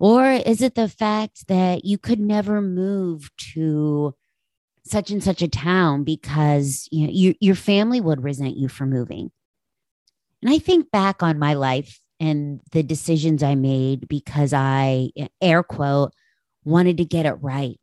Or 0.02 0.32
is 0.32 0.62
it 0.62 0.74
the 0.74 0.88
fact 0.88 1.46
that 1.46 1.84
you 1.84 1.96
could 1.96 2.18
never 2.18 2.60
move 2.60 3.30
to 3.52 4.16
such 4.84 5.12
and 5.12 5.22
such 5.22 5.42
a 5.42 5.48
town 5.48 6.02
because 6.02 6.88
you 6.90 7.06
know 7.06 7.12
your, 7.12 7.34
your 7.38 7.54
family 7.54 8.00
would 8.00 8.24
resent 8.24 8.56
you 8.56 8.66
for 8.66 8.84
moving? 8.84 9.30
And 10.42 10.52
I 10.52 10.58
think 10.58 10.90
back 10.90 11.22
on 11.22 11.38
my 11.38 11.54
life 11.54 12.00
and 12.18 12.60
the 12.72 12.82
decisions 12.82 13.44
I 13.44 13.54
made 13.54 14.08
because 14.08 14.52
I, 14.52 15.10
air 15.40 15.62
quote, 15.62 16.12
wanted 16.64 16.96
to 16.96 17.04
get 17.04 17.24
it 17.24 17.34
right. 17.34 17.78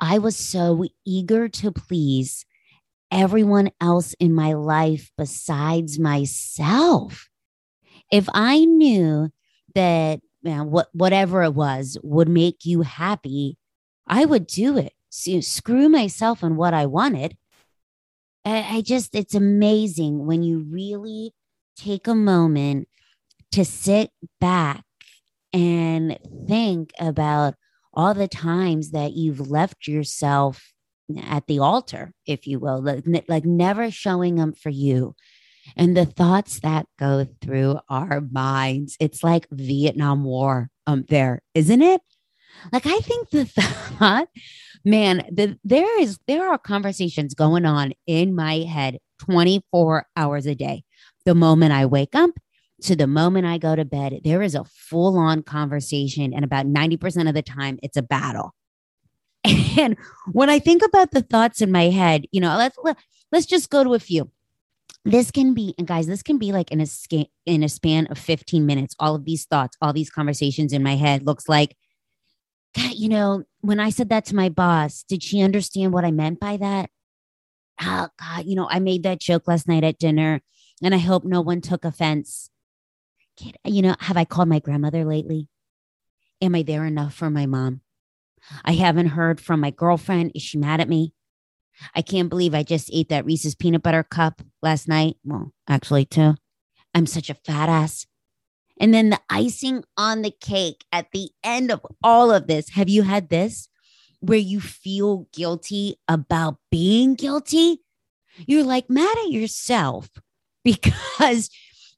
I 0.00 0.18
was 0.18 0.34
so 0.34 0.84
eager 1.06 1.48
to 1.48 1.70
please 1.70 2.44
everyone 3.12 3.70
else 3.80 4.14
in 4.14 4.34
my 4.34 4.54
life 4.54 5.12
besides 5.16 5.96
myself. 5.96 7.28
If 8.10 8.28
I 8.34 8.64
knew 8.64 9.30
that 9.76 10.22
know, 10.42 10.64
what 10.64 10.88
whatever 10.92 11.42
it 11.42 11.54
was 11.54 11.98
would 12.02 12.28
make 12.28 12.64
you 12.64 12.82
happy, 12.82 13.58
I 14.06 14.24
would 14.24 14.46
do 14.46 14.76
it. 14.78 14.92
So, 15.08 15.40
screw 15.40 15.88
myself 15.88 16.42
and 16.42 16.56
what 16.56 16.74
I 16.74 16.86
wanted. 16.86 17.36
I, 18.44 18.76
I 18.76 18.80
just, 18.80 19.14
it's 19.14 19.34
amazing 19.34 20.26
when 20.26 20.42
you 20.42 20.66
really 20.70 21.34
take 21.76 22.06
a 22.06 22.14
moment 22.14 22.88
to 23.52 23.64
sit 23.64 24.10
back 24.40 24.84
and 25.52 26.18
think 26.46 26.92
about 26.98 27.54
all 27.92 28.14
the 28.14 28.28
times 28.28 28.92
that 28.92 29.12
you've 29.12 29.50
left 29.50 29.88
yourself 29.88 30.72
at 31.22 31.46
the 31.48 31.58
altar, 31.58 32.12
if 32.26 32.46
you 32.46 32.60
will, 32.60 32.80
like, 32.80 33.04
like 33.28 33.44
never 33.44 33.90
showing 33.90 34.38
up 34.40 34.56
for 34.56 34.70
you. 34.70 35.14
And 35.76 35.96
the 35.96 36.06
thoughts 36.06 36.60
that 36.60 36.86
go 36.98 37.26
through 37.40 37.78
our 37.88 38.20
minds, 38.20 38.96
it's 39.00 39.22
like 39.22 39.46
Vietnam 39.50 40.24
War 40.24 40.70
um 40.86 41.04
there, 41.08 41.42
isn't 41.54 41.82
it? 41.82 42.00
Like 42.72 42.86
I 42.86 42.98
think 42.98 43.30
the 43.30 43.44
thought, 43.98 44.28
man, 44.84 45.24
the, 45.30 45.58
there 45.64 46.00
is 46.00 46.18
there 46.26 46.50
are 46.50 46.58
conversations 46.58 47.34
going 47.34 47.64
on 47.64 47.92
in 48.06 48.34
my 48.34 48.58
head 48.58 48.98
24 49.20 50.06
hours 50.16 50.46
a 50.46 50.54
day. 50.54 50.84
The 51.24 51.34
moment 51.34 51.72
I 51.72 51.86
wake 51.86 52.14
up 52.14 52.30
to 52.82 52.96
the 52.96 53.06
moment 53.06 53.46
I 53.46 53.58
go 53.58 53.76
to 53.76 53.84
bed, 53.84 54.20
there 54.24 54.42
is 54.42 54.54
a 54.54 54.64
full 54.64 55.18
on 55.18 55.42
conversation. 55.42 56.32
And 56.32 56.44
about 56.44 56.66
90% 56.66 57.28
of 57.28 57.34
the 57.34 57.42
time, 57.42 57.78
it's 57.82 57.96
a 57.96 58.02
battle. 58.02 58.54
And 59.78 59.96
when 60.32 60.50
I 60.50 60.58
think 60.58 60.82
about 60.82 61.12
the 61.12 61.22
thoughts 61.22 61.62
in 61.62 61.70
my 61.70 61.84
head, 61.84 62.26
you 62.32 62.40
know, 62.40 62.56
let's, 62.56 62.76
let's 63.30 63.46
just 63.46 63.70
go 63.70 63.84
to 63.84 63.94
a 63.94 63.98
few. 63.98 64.30
This 65.04 65.30
can 65.30 65.54
be, 65.54 65.74
and 65.78 65.86
guys, 65.86 66.06
this 66.06 66.22
can 66.22 66.38
be 66.38 66.52
like 66.52 66.70
in 66.70 66.80
a 66.80 66.86
scan, 66.86 67.26
in 67.46 67.62
a 67.62 67.68
span 67.68 68.06
of 68.08 68.18
15 68.18 68.66
minutes. 68.66 68.94
All 68.98 69.14
of 69.14 69.24
these 69.24 69.46
thoughts, 69.46 69.76
all 69.80 69.92
these 69.92 70.10
conversations 70.10 70.72
in 70.72 70.82
my 70.82 70.96
head 70.96 71.24
looks 71.24 71.48
like, 71.48 71.76
God, 72.76 72.94
you 72.94 73.08
know, 73.08 73.44
when 73.60 73.80
I 73.80 73.90
said 73.90 74.10
that 74.10 74.26
to 74.26 74.36
my 74.36 74.48
boss, 74.48 75.02
did 75.08 75.22
she 75.22 75.42
understand 75.42 75.92
what 75.92 76.04
I 76.04 76.10
meant 76.10 76.38
by 76.38 76.56
that? 76.58 76.90
Oh 77.80 78.08
God, 78.18 78.44
you 78.44 78.54
know, 78.54 78.68
I 78.70 78.78
made 78.78 79.02
that 79.04 79.20
joke 79.20 79.48
last 79.48 79.66
night 79.66 79.84
at 79.84 79.98
dinner 79.98 80.42
and 80.82 80.94
I 80.94 80.98
hope 80.98 81.24
no 81.24 81.40
one 81.40 81.62
took 81.62 81.84
offense 81.84 82.50
kid, 83.40 83.56
you 83.64 83.82
know, 83.82 83.96
have 84.00 84.16
I 84.16 84.24
called 84.24 84.48
my 84.48 84.58
grandmother 84.58 85.04
lately? 85.04 85.48
Am 86.40 86.54
I 86.54 86.62
there 86.62 86.84
enough 86.84 87.14
for 87.14 87.30
my 87.30 87.46
mom? 87.46 87.80
I 88.64 88.72
haven't 88.72 89.08
heard 89.08 89.40
from 89.40 89.60
my 89.60 89.70
girlfriend. 89.70 90.32
Is 90.34 90.42
she 90.42 90.58
mad 90.58 90.80
at 90.80 90.88
me? 90.88 91.12
I 91.94 92.02
can't 92.02 92.28
believe 92.28 92.54
I 92.54 92.62
just 92.62 92.90
ate 92.92 93.08
that 93.08 93.24
Reese's 93.24 93.54
peanut 93.54 93.82
butter 93.82 94.02
cup 94.02 94.42
last 94.62 94.88
night. 94.88 95.16
Well, 95.24 95.52
actually, 95.68 96.04
too. 96.04 96.34
I'm 96.94 97.06
such 97.06 97.30
a 97.30 97.34
fat 97.34 97.68
ass. 97.68 98.06
And 98.80 98.94
then 98.94 99.10
the 99.10 99.20
icing 99.28 99.84
on 99.96 100.22
the 100.22 100.30
cake 100.30 100.84
at 100.90 101.08
the 101.12 101.30
end 101.44 101.70
of 101.70 101.84
all 102.02 102.32
of 102.32 102.46
this. 102.46 102.70
Have 102.70 102.88
you 102.88 103.02
had 103.02 103.28
this 103.28 103.68
where 104.20 104.38
you 104.38 104.60
feel 104.60 105.28
guilty 105.32 105.96
about 106.08 106.56
being 106.70 107.14
guilty? 107.14 107.82
You're 108.46 108.64
like 108.64 108.88
mad 108.88 109.16
at 109.18 109.30
yourself 109.30 110.08
because 110.64 111.50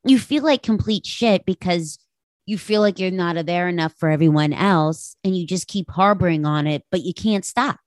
you 0.04 0.18
feel 0.18 0.42
like 0.42 0.62
complete 0.62 1.06
shit 1.06 1.44
because 1.44 1.98
you 2.46 2.58
feel 2.58 2.80
like 2.80 2.98
you're 2.98 3.10
not 3.10 3.46
there 3.46 3.68
enough 3.68 3.94
for 3.96 4.08
everyone 4.08 4.52
else 4.52 5.16
and 5.22 5.36
you 5.36 5.46
just 5.46 5.68
keep 5.68 5.90
harboring 5.90 6.44
on 6.44 6.66
it, 6.66 6.82
but 6.90 7.02
you 7.02 7.14
can't 7.14 7.44
stop. 7.44 7.78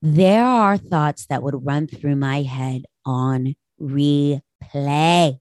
There 0.00 0.44
are 0.44 0.76
thoughts 0.76 1.26
that 1.26 1.42
would 1.42 1.66
run 1.66 1.86
through 1.86 2.16
my 2.16 2.42
head 2.42 2.84
on 3.04 3.54
replay 3.80 5.38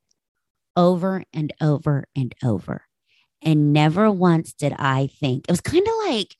over 0.75 1.23
and 1.33 1.53
over 1.61 2.05
and 2.15 2.33
over. 2.43 2.83
And 3.41 3.71
never 3.71 4.11
once 4.11 4.53
did 4.53 4.73
I 4.73 5.09
think 5.19 5.45
it 5.47 5.51
was 5.51 5.61
kind 5.61 5.87
of 5.87 5.93
like, 6.07 6.35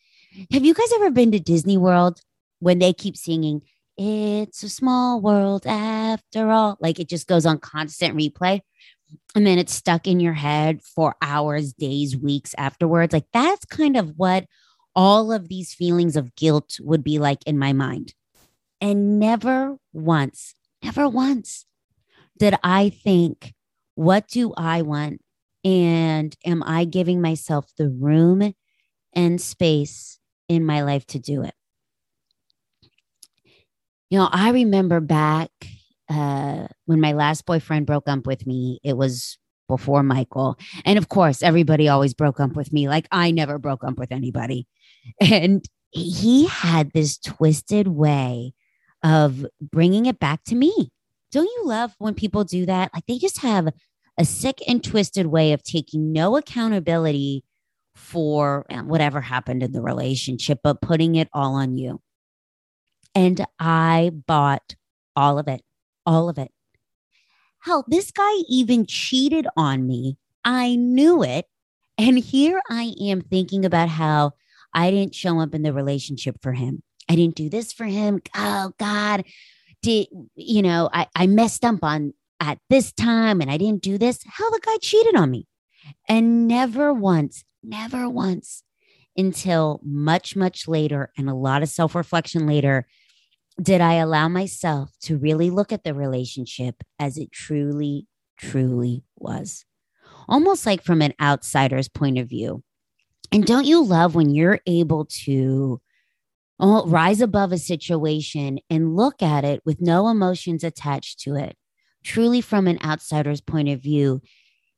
have 0.52 0.66
you 0.66 0.74
guys 0.74 0.92
ever 0.96 1.12
been 1.12 1.32
to 1.32 1.40
Disney 1.40 1.78
World 1.78 2.22
when 2.60 2.80
they 2.80 2.94
keep 2.94 3.16
singing, 3.16 3.62
it's 3.98 4.64
a 4.64 4.70
small 4.70 5.22
world 5.22 5.66
after 5.66 6.50
all. 6.50 6.78
Like 6.80 7.00
it 7.00 7.10
just 7.10 7.28
goes 7.28 7.46
on 7.46 7.60
constant 7.60 8.16
replay. 8.16 8.62
And 9.36 9.48
then 9.48 9.58
it's 9.58 9.74
stuck 9.74 10.08
in 10.08 10.20
your 10.20 10.34
head 10.34 10.82
for 10.84 11.16
hours, 11.22 11.74
days, 11.74 12.18
weeks 12.18 12.54
afterwards. 12.58 13.14
Like 13.14 13.28
that's 13.32 13.66
kind 13.66 13.96
of 13.96 14.14
what 14.18 14.46
all 14.98 15.32
of 15.32 15.48
these 15.48 15.75
feelings 15.75 16.18
of 16.18 16.36
guilt 16.36 16.80
would 16.82 17.04
be 17.04 17.20
like 17.20 17.46
in 17.46 17.58
my 17.58 17.72
mind. 17.72 18.16
And 18.82 19.20
never 19.20 19.77
once, 19.94 20.56
never 20.84 21.08
once 21.08 21.66
did 22.38 22.56
I 22.63 22.89
think, 22.89 23.54
what 23.96 24.27
do 24.27 24.54
I 24.58 24.82
want? 24.82 25.22
And 25.63 26.36
am 26.46 26.63
I 26.63 26.86
giving 26.86 27.22
myself 27.22 27.72
the 27.77 27.89
room 27.89 28.54
and 29.13 29.42
space 29.42 30.20
in 30.48 30.66
my 30.66 30.84
life 30.84 31.06
to 31.08 31.20
do 31.20 31.44
it? 31.44 31.54
You 34.10 34.20
know, 34.20 34.30
I 34.32 34.51
remember 34.51 35.00
back 35.00 35.51
uh, 36.10 36.68
when 36.86 37.01
my 37.01 37.13
last 37.13 37.46
boyfriend 37.46 37.86
broke 37.86 38.08
up 38.08 38.25
with 38.25 38.48
me, 38.48 38.80
it 38.84 38.96
was 38.96 39.38
before 39.68 40.04
Michael. 40.04 40.58
And 40.86 40.98
of 40.98 41.10
course, 41.10 41.44
everybody 41.44 41.89
always 41.89 42.13
broke 42.13 42.39
up 42.39 42.56
with 42.56 42.72
me. 42.72 42.88
Like 42.88 43.08
I 43.12 43.32
never 43.32 43.60
broke 43.60 43.84
up 43.84 43.98
with 43.98 44.12
anybody. 44.12 44.68
And 45.22 45.66
he 45.92 46.48
had 46.48 46.92
this 46.92 47.18
twisted 47.18 47.88
way 47.88 48.54
of 49.04 49.46
bringing 49.62 50.06
it 50.06 50.20
back 50.20 50.44
to 50.46 50.56
me. 50.56 50.92
Don't 51.32 51.46
you 51.46 51.62
love 51.66 51.96
when 52.00 52.14
people 52.14 52.44
do 52.44 52.66
that? 52.66 52.92
Like 52.94 53.06
they 53.08 53.18
just 53.18 53.42
have 53.42 53.70
a 54.18 54.26
sick 54.26 54.60
and 54.68 54.84
twisted 54.84 55.28
way 55.28 55.54
of 55.54 55.64
taking 55.64 56.12
no 56.12 56.38
accountability 56.38 57.44
for 57.96 58.66
eh, 58.70 58.82
whatever 58.82 59.22
happened 59.22 59.64
in 59.64 59.72
the 59.72 59.82
relationship, 59.82 60.60
but 60.64 60.82
putting 60.82 61.16
it 61.16 61.30
all 61.34 61.56
on 61.56 61.78
you. 61.78 62.02
And 63.16 63.46
I 63.60 64.12
bought 64.28 64.76
all 65.16 65.40
of 65.40 65.48
it, 65.48 65.62
all 66.06 66.30
of 66.30 66.38
it. 66.38 66.52
Hell, 67.60 67.84
this 67.88 68.12
guy 68.12 68.32
even 68.48 68.86
cheated 68.86 69.48
on 69.58 69.88
me. 69.88 70.18
I 70.46 70.76
knew 70.76 71.24
it. 71.24 71.46
And 71.98 72.20
here 72.20 72.62
I 72.70 72.94
am 73.02 73.22
thinking 73.22 73.66
about 73.66 73.90
how 73.90 74.34
I 74.74 74.92
didn't 74.92 75.16
show 75.16 75.40
up 75.40 75.54
in 75.54 75.64
the 75.64 75.74
relationship 75.74 76.38
for 76.42 76.54
him. 76.54 76.84
I 77.10 77.16
didn't 77.16 77.36
do 77.36 77.50
this 77.50 77.72
for 77.72 77.86
him. 77.86 78.22
Oh 78.36 78.72
God. 78.78 79.24
Did 79.82 80.08
you 80.36 80.62
know 80.62 80.90
I, 80.92 81.08
I 81.16 81.28
messed 81.28 81.64
up 81.64 81.84
on 81.84 82.14
at 82.40 82.60
this 82.70 82.92
time 82.92 83.42
and 83.42 83.50
I 83.50 83.58
didn't 83.58 83.82
do 83.82 83.98
this? 83.98 84.20
Hell, 84.24 84.52
the 84.52 84.60
guy 84.64 84.78
cheated 84.82 85.16
on 85.16 85.32
me. 85.32 85.48
And 86.10 86.48
never 86.48 86.94
once, 86.94 87.46
never 87.64 88.10
once 88.10 88.64
until 89.16 89.80
much, 89.84 90.36
much 90.36 90.68
later 90.68 91.12
and 91.18 91.30
a 91.30 91.34
lot 91.34 91.64
of 91.64 91.70
self 91.70 91.96
reflection 91.96 92.46
later 92.46 92.88
did 93.62 93.82
I 93.82 93.96
allow 93.96 94.28
myself 94.28 94.92
to 95.02 95.18
really 95.18 95.50
look 95.50 95.72
at 95.72 95.84
the 95.84 95.94
relationship 95.94 96.84
as 97.00 97.18
it 97.18 97.32
truly, 97.32 98.06
truly 98.38 99.04
was? 99.18 99.66
Almost 100.30 100.66
like 100.66 100.84
from 100.84 101.02
an 101.02 101.14
outsider's 101.20 101.90
point 101.90 102.20
of 102.20 102.30
view. 102.30 102.64
And 103.31 103.46
don't 103.46 103.65
you 103.65 103.84
love 103.84 104.15
when 104.15 104.29
you're 104.29 104.60
able 104.65 105.05
to 105.24 105.81
oh, 106.60 106.88
rise 106.88 107.22
above 107.22 107.51
a 107.51 107.57
situation 107.57 108.60
and 108.69 108.96
look 108.96 109.22
at 109.22 109.43
it 109.43 109.62
with 109.65 109.79
no 109.81 110.07
emotions 110.07 110.63
attached 110.63 111.19
to 111.19 111.36
it, 111.36 111.55
truly 112.03 112.41
from 112.41 112.67
an 112.67 112.79
outsider's 112.84 113.41
point 113.41 113.69
of 113.69 113.81
view, 113.81 114.22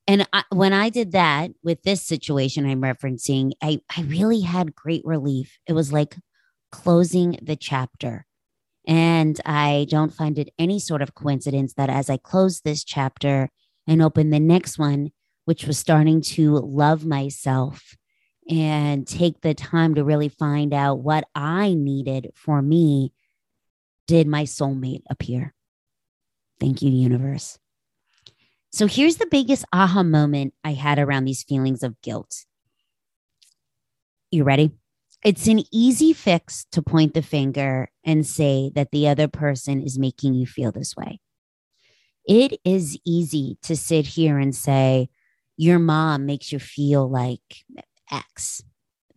And 0.10 0.28
I, 0.34 0.44
when 0.50 0.74
I 0.74 0.90
did 0.90 1.12
that 1.12 1.52
with 1.64 1.84
this 1.84 2.02
situation 2.02 2.66
I'm 2.66 2.82
referencing, 2.82 3.52
I, 3.62 3.82
I 3.96 4.02
really 4.02 4.42
had 4.42 4.74
great 4.74 5.04
relief. 5.06 5.60
It 5.68 5.74
was 5.74 5.94
like 5.94 6.18
closing 6.72 7.38
the 7.44 7.56
chapter. 7.56 8.26
And 8.88 9.40
I 9.46 9.86
don't 9.88 10.12
find 10.12 10.40
it 10.40 10.50
any 10.58 10.80
sort 10.80 11.04
of 11.04 11.14
coincidence 11.14 11.76
that 11.76 11.92
as 11.92 12.10
I 12.10 12.18
closed 12.18 12.64
this 12.64 12.84
chapter 12.84 13.52
and 13.86 14.02
opened 14.02 14.34
the 14.34 14.40
next 14.40 14.80
one, 14.80 15.12
which 15.46 15.66
was 15.66 15.78
starting 15.78 16.22
to 16.22 16.56
love 16.58 17.06
myself 17.06 17.96
and 18.50 19.08
take 19.08 19.42
the 19.42 19.54
time 19.54 19.96
to 19.96 20.04
really 20.04 20.30
find 20.30 20.74
out 20.74 21.00
what 21.00 21.26
I 21.36 21.76
needed 21.76 22.32
for 22.36 22.62
me, 22.62 23.14
did 24.08 24.28
my 24.28 24.44
soulmate 24.44 25.04
appear. 25.10 25.54
Thank 26.60 26.82
you, 26.82 26.90
universe. 26.90 27.60
So 28.72 28.88
here's 28.88 29.18
the 29.18 29.28
biggest 29.28 29.66
aha 29.72 30.04
moment 30.04 30.54
I 30.64 30.74
had 30.74 31.00
around 31.00 31.26
these 31.26 31.44
feelings 31.44 31.84
of 31.84 32.02
guilt. 32.02 32.46
You 34.32 34.44
ready? 34.44 34.72
It's 35.24 35.48
an 35.48 35.64
easy 35.72 36.14
fix 36.14 36.66
to 36.72 36.82
point 36.82 37.14
the 37.14 37.22
finger 37.22 37.90
and 38.04 38.26
say 38.26 38.72
that 38.76 38.92
the 38.92 39.08
other 39.08 39.28
person 39.28 39.82
is 39.82 40.00
making 40.00 40.34
you 40.34 40.46
feel 40.46 40.72
this 40.72 40.96
way. 40.96 41.20
It 42.26 42.60
is 42.64 42.98
easy 43.06 43.58
to 43.64 43.76
sit 43.76 44.06
here 44.06 44.38
and 44.38 44.56
say, 44.56 45.10
your 45.58 45.80
mom 45.80 46.26
makes 46.26 46.52
you 46.52 46.60
feel 46.60 47.10
like 47.10 47.42
X, 48.12 48.64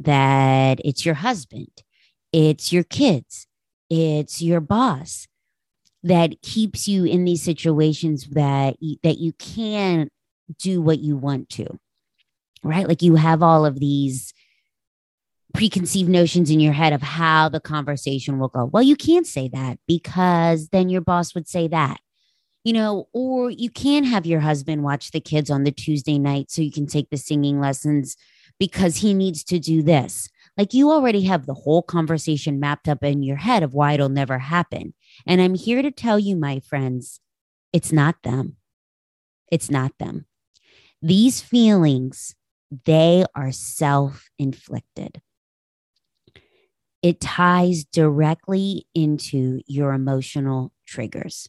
that 0.01 0.81
it's 0.85 1.05
your 1.05 1.15
husband, 1.15 1.83
it's 2.33 2.73
your 2.73 2.85
kids, 2.85 3.47
it's 3.91 4.43
your 4.43 4.61
boss, 4.61 5.27
that 6.03 6.43
keeps 6.43 6.89
you 6.89 7.05
in 7.05 7.25
these 7.25 7.43
situations 7.43 8.27
that 8.31 8.77
that 9.03 9.19
you 9.19 9.33
can't 9.35 10.11
do 10.59 10.83
what 10.83 10.99
you 10.99 11.17
want 11.17 11.49
to 11.51 11.79
right? 12.63 12.89
Like 12.89 13.03
you 13.03 13.17
have 13.17 13.43
all 13.43 13.67
of 13.67 13.79
these 13.81 14.33
preconceived 15.55 16.09
notions 16.09 16.51
in 16.51 16.61
your 16.61 16.73
head 16.73 16.93
of 16.93 17.03
how 17.03 17.49
the 17.49 17.61
conversation 17.61 18.39
will 18.39 18.49
go. 18.49 18.65
Well 18.65 18.83
you 18.83 18.97
can't 18.97 19.27
say 19.27 19.49
that 19.49 19.79
because 19.87 20.69
then 20.69 20.89
your 20.89 21.03
boss 21.03 21.35
would 21.35 21.47
say 21.47 21.69
that 21.69 22.01
you 22.65 22.73
know 22.73 23.09
or 23.13 23.51
you 23.51 23.69
can 23.69 24.05
have 24.05 24.25
your 24.25 24.41
husband 24.41 24.83
watch 24.83 25.11
the 25.11 25.21
kids 25.21 25.51
on 25.51 25.65
the 25.65 25.73
tuesday 25.73 26.19
night 26.19 26.51
so 26.51 26.63
you 26.63 26.71
can 26.71 26.87
take 26.87 27.11
the 27.11 27.17
singing 27.19 27.61
lessons 27.61 28.17
because 28.63 28.99
he 28.99 29.13
needs 29.13 29.43
to 29.43 29.59
do 29.59 29.83
this 29.83 30.29
like 30.57 30.73
you 30.73 30.93
already 30.93 31.23
have 31.23 31.47
the 31.47 31.55
whole 31.55 31.83
conversation 31.83 32.61
mapped 32.61 32.89
up 32.89 33.03
in 33.03 33.23
your 33.23 33.39
head 33.39 33.65
of 33.65 33.75
why 33.75 33.95
it'll 33.95 34.09
never 34.09 34.39
happen 34.39 34.95
and 35.27 35.41
I'm 35.41 35.55
here 35.55 35.83
to 35.83 35.91
tell 35.91 36.19
you, 36.19 36.37
my 36.37 36.61
friends, 36.61 37.21
it's 37.73 37.93
not 37.93 38.17
them. 38.23 38.57
It's 39.51 39.71
not 39.71 39.93
them. 39.99 40.27
These 41.01 41.41
feelings, 41.41 42.35
they 42.85 43.25
are 43.35 43.53
self 43.53 44.31
inflicted. 44.39 45.21
It 47.03 47.21
ties 47.21 47.85
directly 47.85 48.87
into 48.95 49.61
your 49.67 49.93
emotional 49.93 50.73
triggers. 50.87 51.49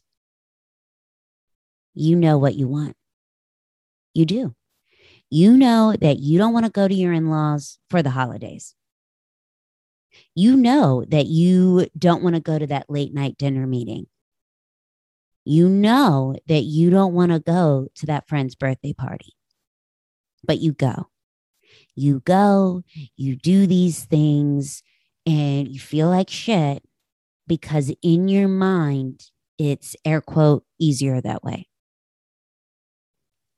You 1.94 2.16
know 2.16 2.38
what 2.38 2.56
you 2.56 2.66
want. 2.66 2.96
You 4.12 4.26
do. 4.26 4.54
You 5.34 5.56
know 5.56 5.94
that 6.00 6.20
you 6.20 6.38
don't 6.38 6.52
want 6.52 6.64
to 6.66 6.70
go 6.70 6.86
to 6.86 6.94
your 6.94 7.12
in 7.12 7.28
laws 7.28 7.78
for 7.90 8.02
the 8.02 8.10
holidays 8.10 8.74
you 10.34 10.56
know 10.56 11.04
that 11.08 11.26
you 11.26 11.88
don't 11.96 12.22
want 12.22 12.34
to 12.34 12.40
go 12.40 12.58
to 12.58 12.66
that 12.66 12.90
late 12.90 13.14
night 13.14 13.38
dinner 13.38 13.66
meeting. 13.66 14.06
You 15.44 15.68
know 15.68 16.36
that 16.48 16.62
you 16.62 16.90
don't 16.90 17.14
want 17.14 17.32
to 17.32 17.38
go 17.38 17.88
to 17.96 18.06
that 18.06 18.28
friend's 18.28 18.54
birthday 18.54 18.92
party, 18.92 19.34
but 20.42 20.58
you 20.58 20.72
go. 20.72 21.08
You 21.94 22.20
go, 22.20 22.82
you 23.16 23.36
do 23.36 23.66
these 23.66 24.04
things, 24.04 24.82
and 25.26 25.68
you 25.68 25.78
feel 25.78 26.08
like 26.08 26.30
shit 26.30 26.82
because 27.46 27.92
in 28.02 28.28
your 28.28 28.48
mind, 28.48 29.30
it's 29.58 29.94
air 30.04 30.20
quote 30.20 30.64
easier 30.78 31.20
that 31.20 31.44
way. 31.44 31.68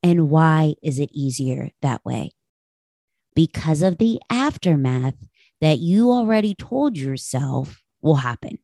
And 0.07 0.31
why 0.31 0.77
is 0.85 1.01
it 1.01 1.11
easier 1.13 1.71
that 1.83 2.05
way? 2.05 2.31
Because 3.35 3.83
of 3.83 3.99
the 3.99 4.21
aftermath 4.31 5.17
that 5.61 5.81
you 5.81 6.13
already 6.13 6.55
told 6.55 6.97
yourself 6.97 7.83
will 8.03 8.15
happen. 8.15 8.59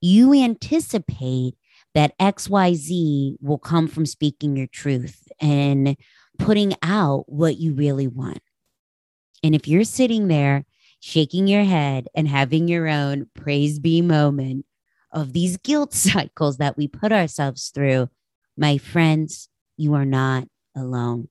You 0.00 0.32
anticipate 0.32 1.56
that 1.96 2.16
XYZ 2.20 3.38
will 3.40 3.58
come 3.58 3.88
from 3.88 4.06
speaking 4.06 4.56
your 4.56 4.68
truth 4.68 5.26
and 5.40 5.96
putting 6.38 6.74
out 6.80 7.24
what 7.26 7.56
you 7.56 7.72
really 7.74 8.06
want. 8.06 8.40
And 9.42 9.56
if 9.56 9.66
you're 9.66 9.82
sitting 9.82 10.28
there 10.28 10.64
shaking 11.00 11.48
your 11.48 11.64
head 11.64 12.06
and 12.14 12.28
having 12.28 12.68
your 12.68 12.86
own 12.86 13.26
praise 13.34 13.80
be 13.80 14.00
moment 14.00 14.64
of 15.10 15.32
these 15.32 15.56
guilt 15.56 15.92
cycles 16.04 16.58
that 16.58 16.76
we 16.76 16.86
put 16.86 17.10
ourselves 17.10 17.72
through, 17.74 18.10
my 18.56 18.78
friends, 18.78 19.48
you 19.76 19.94
are 19.94 20.04
not 20.04 20.46
alone 20.78 21.28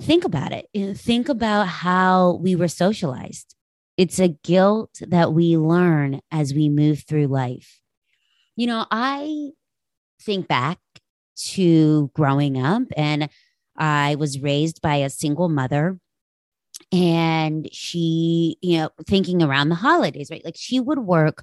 think 0.00 0.24
about 0.24 0.52
it. 0.52 0.68
Think 0.96 1.28
about 1.28 1.68
how 1.68 2.34
we 2.42 2.54
were 2.54 2.68
socialized. 2.68 3.54
It's 3.96 4.18
a 4.18 4.28
guilt 4.28 5.00
that 5.00 5.32
we 5.32 5.56
learn 5.56 6.20
as 6.30 6.52
we 6.52 6.68
move 6.68 7.04
through 7.06 7.28
life. 7.28 7.80
You 8.56 8.66
know, 8.66 8.86
I 8.90 9.50
think 10.20 10.48
back 10.48 10.78
to 11.36 12.10
growing 12.14 12.60
up, 12.60 12.84
and 12.96 13.28
I 13.76 14.16
was 14.16 14.40
raised 14.40 14.82
by 14.82 14.96
a 14.96 15.10
single 15.10 15.48
mother. 15.48 15.98
And 16.92 17.68
she, 17.72 18.58
you 18.60 18.78
know, 18.78 18.90
thinking 19.06 19.42
around 19.42 19.70
the 19.70 19.76
holidays, 19.76 20.30
right? 20.30 20.44
Like 20.44 20.56
she 20.58 20.78
would 20.78 20.98
work 20.98 21.42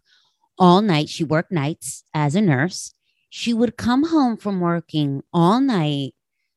all 0.60 0.82
night. 0.82 1.10
She 1.10 1.24
worked 1.24 1.52
nights 1.52 2.04
as 2.14 2.36
a 2.36 2.42
nurse. 2.42 2.94
She 3.36 3.52
would 3.52 3.78
come 3.78 4.10
home 4.10 4.38
from 4.38 4.60
working 4.60 5.24
all 5.34 5.60
night 5.60 6.14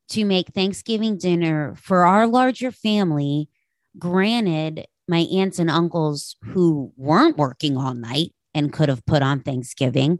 to 0.09 0.23
make 0.23 0.49
Thanksgiving 0.49 1.17
dinner 1.17 1.73
for 1.73 2.05
our 2.05 2.27
larger 2.27 2.71
family. 2.71 3.49
Granted, 3.97 4.85
my 5.07 5.21
aunts 5.21 5.57
and 5.57 5.71
uncles 5.71 6.35
who 6.43 6.93
weren't 6.95 7.35
working 7.35 7.77
all 7.77 7.95
night 7.95 8.35
and 8.53 8.71
could 8.71 8.89
have 8.89 9.07
put 9.07 9.23
on 9.23 9.39
Thanksgiving, 9.39 10.19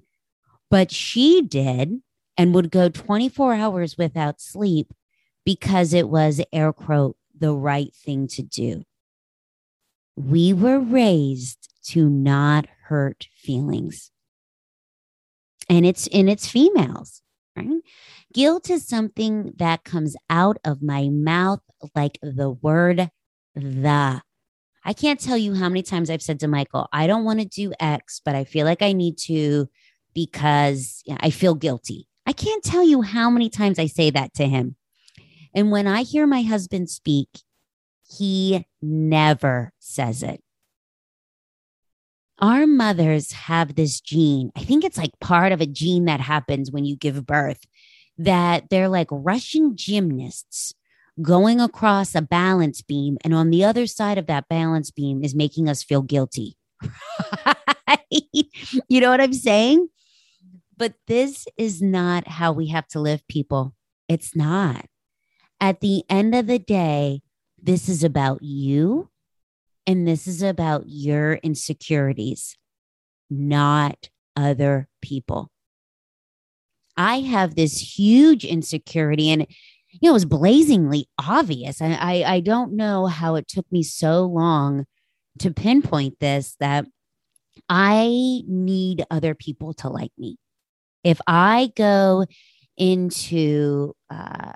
but 0.71 0.91
she 0.91 1.43
did 1.43 2.01
and 2.37 2.55
would 2.55 2.71
go 2.71 2.89
24 2.89 3.53
hours 3.53 3.95
without 3.95 4.41
sleep 4.41 4.91
because 5.45 5.93
it 5.93 6.09
was 6.09 6.41
air 6.51 6.73
quote 6.73 7.17
the 7.37 7.53
right 7.53 7.93
thing 7.93 8.27
to 8.29 8.41
do. 8.41 8.83
We 10.15 10.53
were 10.53 10.79
raised 10.79 11.71
to 11.89 12.09
not 12.09 12.65
hurt 12.85 13.27
feelings. 13.35 14.09
And 15.69 15.85
it's 15.85 16.07
and 16.07 16.29
it's 16.29 16.47
females, 16.47 17.21
right? 17.55 17.81
Guilt 18.33 18.69
is 18.69 18.87
something 18.87 19.53
that 19.57 19.83
comes 19.83 20.15
out 20.29 20.57
of 20.63 20.81
my 20.81 21.09
mouth 21.09 21.61
like 21.95 22.17
the 22.21 22.49
word 22.49 23.09
the. 23.55 24.21
I 24.85 24.93
can't 24.93 25.19
tell 25.19 25.37
you 25.37 25.53
how 25.53 25.67
many 25.67 25.83
times 25.83 26.09
I've 26.09 26.21
said 26.21 26.39
to 26.39 26.47
Michael, 26.47 26.87
I 26.93 27.07
don't 27.07 27.25
want 27.25 27.41
to 27.41 27.45
do 27.45 27.73
X, 27.77 28.21
but 28.23 28.35
I 28.35 28.45
feel 28.45 28.65
like 28.65 28.81
I 28.81 28.93
need 28.93 29.17
to 29.25 29.67
because 30.13 31.03
I 31.19 31.29
feel 31.29 31.55
guilty. 31.55 32.07
I 32.25 32.31
can't 32.31 32.63
tell 32.63 32.83
you 32.83 33.01
how 33.01 33.29
many 33.29 33.49
times 33.49 33.79
I 33.79 33.87
say 33.87 34.09
that 34.11 34.33
to 34.35 34.47
him. 34.47 34.77
And 35.53 35.71
when 35.71 35.87
I 35.87 36.03
hear 36.03 36.25
my 36.25 36.41
husband 36.41 36.89
speak, 36.89 37.27
he 38.09 38.65
never 38.81 39.73
says 39.79 40.23
it. 40.23 40.41
Our 42.39 42.67
mothers 42.67 43.31
have 43.31 43.75
this 43.75 43.99
gene. 43.99 44.51
I 44.55 44.63
think 44.63 44.83
it's 44.83 44.97
like 44.97 45.19
part 45.19 45.51
of 45.51 45.61
a 45.61 45.65
gene 45.65 46.05
that 46.05 46.19
happens 46.19 46.71
when 46.71 46.85
you 46.85 46.95
give 46.95 47.25
birth 47.25 47.65
that 48.17 48.69
they're 48.69 48.89
like 48.89 49.07
Russian 49.11 49.75
gymnasts 49.75 50.73
going 51.21 51.59
across 51.59 52.13
a 52.13 52.21
balance 52.21 52.81
beam. 52.81 53.17
And 53.23 53.33
on 53.33 53.49
the 53.49 53.63
other 53.63 53.87
side 53.87 54.17
of 54.17 54.27
that 54.27 54.47
balance 54.49 54.91
beam 54.91 55.23
is 55.23 55.33
making 55.33 55.67
us 55.67 55.83
feel 55.83 56.03
guilty. 56.03 56.57
you 58.11 59.01
know 59.01 59.09
what 59.09 59.21
I'm 59.21 59.33
saying? 59.33 59.87
But 60.77 60.93
this 61.07 61.47
is 61.57 61.81
not 61.81 62.27
how 62.27 62.51
we 62.51 62.67
have 62.67 62.87
to 62.89 62.99
live, 62.99 63.27
people. 63.27 63.73
It's 64.07 64.35
not. 64.35 64.85
At 65.59 65.81
the 65.81 66.03
end 66.07 66.35
of 66.35 66.45
the 66.45 66.59
day, 66.59 67.23
this 67.59 67.89
is 67.89 68.03
about 68.03 68.43
you 68.43 69.09
and 69.87 70.05
this 70.05 70.27
is 70.27 70.41
about 70.43 70.83
your 70.85 71.35
insecurities, 71.35 72.57
not 73.29 74.09
other 74.35 74.89
people. 75.01 75.49
I 76.97 77.21
have 77.21 77.55
this 77.55 77.97
huge 77.97 78.43
insecurity 78.43 79.31
and 79.31 79.47
you 79.89 79.99
know, 80.03 80.09
it 80.09 80.13
was 80.13 80.25
blazingly 80.25 81.07
obvious. 81.17 81.81
I, 81.81 81.93
I, 81.93 82.33
I 82.35 82.39
don't 82.41 82.73
know 82.73 83.05
how 83.05 83.35
it 83.35 83.47
took 83.47 83.65
me 83.71 83.81
so 83.81 84.25
long 84.25 84.85
to 85.39 85.51
pinpoint 85.51 86.19
this 86.19 86.55
that 86.59 86.85
I 87.69 88.41
need 88.47 89.05
other 89.09 89.33
people 89.33 89.73
to 89.75 89.89
like 89.89 90.11
me. 90.17 90.37
If 91.03 91.21
I 91.25 91.71
go 91.75 92.25
into 92.75 93.95
uh, 94.09 94.51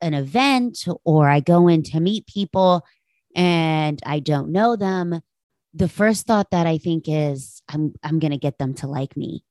an 0.00 0.14
event 0.14 0.84
or 1.04 1.28
I 1.28 1.40
go 1.40 1.68
in 1.68 1.82
to 1.84 2.00
meet 2.00 2.26
people 2.26 2.84
and 3.34 4.00
I 4.04 4.20
don't 4.20 4.52
know 4.52 4.76
them, 4.76 5.20
the 5.74 5.88
first 5.88 6.26
thought 6.26 6.50
that 6.50 6.66
I 6.66 6.78
think 6.78 7.04
is 7.06 7.62
I'm 7.68 7.94
I'm 8.02 8.18
going 8.18 8.32
to 8.32 8.38
get 8.38 8.58
them 8.58 8.74
to 8.74 8.86
like 8.86 9.16
me. 9.16 9.44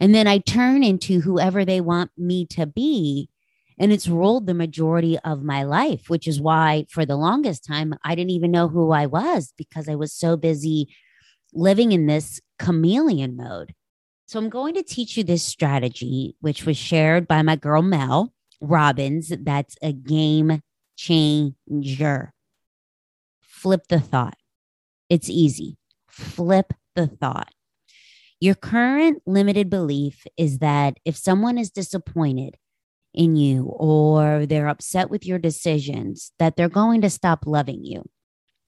And 0.00 0.14
then 0.14 0.26
I 0.26 0.38
turn 0.38 0.82
into 0.82 1.20
whoever 1.20 1.64
they 1.64 1.80
want 1.80 2.10
me 2.16 2.46
to 2.46 2.66
be. 2.66 3.28
And 3.78 3.92
it's 3.92 4.08
ruled 4.08 4.46
the 4.46 4.54
majority 4.54 5.18
of 5.20 5.42
my 5.42 5.64
life, 5.64 6.08
which 6.08 6.28
is 6.28 6.40
why 6.40 6.86
for 6.88 7.04
the 7.04 7.16
longest 7.16 7.64
time 7.64 7.94
I 8.04 8.14
didn't 8.14 8.30
even 8.30 8.52
know 8.52 8.68
who 8.68 8.92
I 8.92 9.06
was 9.06 9.52
because 9.56 9.88
I 9.88 9.96
was 9.96 10.12
so 10.12 10.36
busy 10.36 10.94
living 11.52 11.92
in 11.92 12.06
this 12.06 12.40
chameleon 12.58 13.36
mode. 13.36 13.74
So 14.26 14.38
I'm 14.38 14.48
going 14.48 14.74
to 14.74 14.82
teach 14.82 15.16
you 15.16 15.24
this 15.24 15.42
strategy, 15.42 16.36
which 16.40 16.64
was 16.64 16.76
shared 16.76 17.28
by 17.28 17.42
my 17.42 17.56
girl 17.56 17.82
Mel 17.82 18.32
Robbins. 18.60 19.32
That's 19.40 19.76
a 19.82 19.92
game 19.92 20.62
changer. 20.96 22.32
Flip 23.64 23.88
the 23.88 23.98
thought. 23.98 24.36
It's 25.08 25.30
easy. 25.30 25.78
Flip 26.06 26.74
the 26.94 27.06
thought. 27.06 27.48
Your 28.38 28.54
current 28.54 29.22
limited 29.24 29.70
belief 29.70 30.26
is 30.36 30.58
that 30.58 30.98
if 31.06 31.16
someone 31.16 31.56
is 31.56 31.70
disappointed 31.70 32.58
in 33.14 33.36
you 33.36 33.64
or 33.64 34.44
they're 34.44 34.68
upset 34.68 35.08
with 35.08 35.24
your 35.24 35.38
decisions, 35.38 36.32
that 36.38 36.56
they're 36.56 36.68
going 36.68 37.00
to 37.00 37.08
stop 37.08 37.46
loving 37.46 37.82
you. 37.82 38.04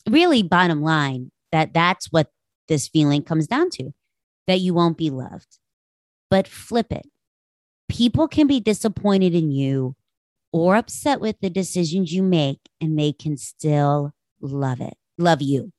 Really, 0.08 0.42
bottom 0.42 0.80
line, 0.80 1.30
that 1.52 1.74
that's 1.74 2.06
what 2.10 2.30
this 2.68 2.88
feeling 2.88 3.22
comes 3.22 3.46
down 3.46 3.68
to 3.72 3.90
that 4.46 4.60
you 4.60 4.72
won't 4.72 4.96
be 4.96 5.10
loved. 5.10 5.58
But 6.30 6.48
flip 6.48 6.90
it. 6.90 7.06
People 7.86 8.28
can 8.28 8.46
be 8.46 8.60
disappointed 8.60 9.34
in 9.34 9.50
you 9.50 9.94
or 10.54 10.74
upset 10.74 11.20
with 11.20 11.38
the 11.42 11.50
decisions 11.50 12.14
you 12.14 12.22
make, 12.22 12.60
and 12.80 12.98
they 12.98 13.12
can 13.12 13.36
still 13.36 14.14
love 14.40 14.80
it, 14.80 14.94
love 15.18 15.42
you. 15.42 15.72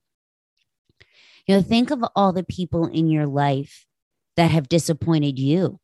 You 1.47 1.55
know, 1.55 1.61
think 1.61 1.91
of 1.91 2.03
all 2.15 2.33
the 2.33 2.43
people 2.43 2.87
in 2.87 3.09
your 3.09 3.25
life 3.25 3.85
that 4.35 4.51
have 4.51 4.69
disappointed 4.69 5.39
you. 5.39 5.79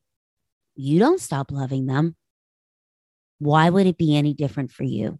You 0.75 0.99
don't 0.99 1.21
stop 1.21 1.51
loving 1.51 1.85
them. 1.85 2.15
Why 3.39 3.69
would 3.69 3.87
it 3.87 3.97
be 3.97 4.15
any 4.15 4.33
different 4.33 4.71
for 4.71 4.83
you? 4.83 5.19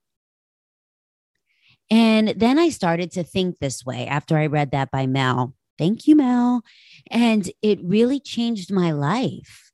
And 1.90 2.30
then 2.30 2.58
I 2.58 2.70
started 2.70 3.12
to 3.12 3.24
think 3.24 3.60
this 3.60 3.86
way 3.86 4.08
after 4.08 4.38
I 4.38 4.48
read 4.48 4.72
that 4.72 4.92
by 4.92 5.06
Mel. 5.08 5.54
Thank 5.78 6.08
you, 6.08 6.16
Mel. 6.16 6.62
And 7.10 7.52
it 7.62 7.80
really 7.84 8.20
changed 8.20 8.72
my 8.72 8.92
life. 8.92 9.72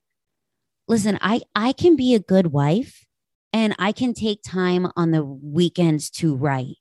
Listen, 0.87 1.19
I, 1.21 1.41
I 1.55 1.71
can 1.73 1.95
be 1.95 2.15
a 2.15 2.19
good 2.19 2.47
wife 2.47 3.05
and 3.53 3.75
I 3.77 3.91
can 3.91 4.13
take 4.13 4.41
time 4.43 4.91
on 4.95 5.11
the 5.11 5.23
weekends 5.23 6.09
to 6.11 6.35
write 6.35 6.77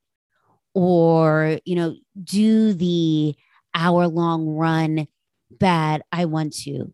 or, 0.74 1.58
you 1.64 1.76
know, 1.76 1.94
do 2.22 2.72
the 2.72 3.34
hour 3.74 4.08
long 4.08 4.46
run 4.48 5.06
that 5.60 6.02
I 6.12 6.24
want 6.26 6.54
to, 6.58 6.92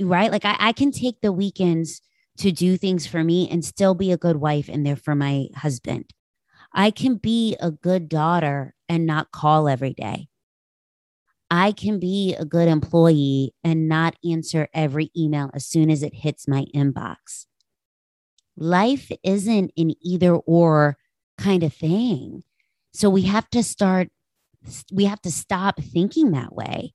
right? 0.00 0.30
Like 0.30 0.44
I, 0.44 0.56
I 0.58 0.72
can 0.72 0.92
take 0.92 1.20
the 1.20 1.32
weekends 1.32 2.00
to 2.38 2.52
do 2.52 2.76
things 2.76 3.06
for 3.06 3.24
me 3.24 3.48
and 3.50 3.64
still 3.64 3.94
be 3.94 4.12
a 4.12 4.16
good 4.16 4.36
wife 4.36 4.68
and 4.68 4.86
there 4.86 4.96
for 4.96 5.14
my 5.14 5.48
husband. 5.56 6.12
I 6.72 6.90
can 6.90 7.16
be 7.16 7.56
a 7.60 7.70
good 7.70 8.08
daughter 8.08 8.74
and 8.88 9.06
not 9.06 9.32
call 9.32 9.68
every 9.68 9.94
day. 9.94 10.28
I 11.50 11.72
can 11.72 11.98
be 11.98 12.34
a 12.34 12.44
good 12.44 12.68
employee 12.68 13.54
and 13.64 13.88
not 13.88 14.16
answer 14.28 14.68
every 14.74 15.10
email 15.16 15.50
as 15.54 15.66
soon 15.66 15.90
as 15.90 16.02
it 16.02 16.14
hits 16.14 16.46
my 16.46 16.66
inbox. 16.74 17.46
Life 18.56 19.10
isn't 19.22 19.72
an 19.76 19.92
either 20.02 20.34
or 20.34 20.98
kind 21.38 21.62
of 21.62 21.72
thing. 21.72 22.42
So 22.92 23.10
we 23.10 23.22
have 23.22 23.48
to 23.50 23.62
start, 23.62 24.08
we 24.92 25.04
have 25.04 25.20
to 25.22 25.30
stop 25.30 25.80
thinking 25.80 26.32
that 26.32 26.54
way. 26.54 26.94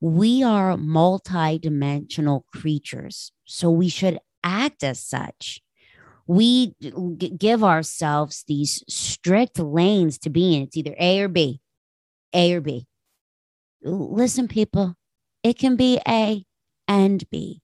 We 0.00 0.42
are 0.42 0.76
multi-dimensional 0.76 2.46
creatures. 2.52 3.32
So 3.44 3.70
we 3.70 3.88
should 3.88 4.18
act 4.42 4.82
as 4.82 5.00
such. 5.00 5.60
We 6.26 6.74
g- 6.80 7.30
give 7.36 7.62
ourselves 7.62 8.44
these 8.46 8.82
strict 8.88 9.58
lanes 9.58 10.18
to 10.20 10.30
be 10.30 10.56
in. 10.56 10.62
It's 10.62 10.76
either 10.76 10.94
A 10.98 11.20
or 11.20 11.28
B, 11.28 11.60
A 12.32 12.54
or 12.54 12.60
B 12.60 12.86
listen, 13.84 14.48
people, 14.48 14.94
it 15.42 15.58
can 15.58 15.76
be 15.76 16.00
A 16.08 16.44
and 16.88 17.28
B. 17.30 17.60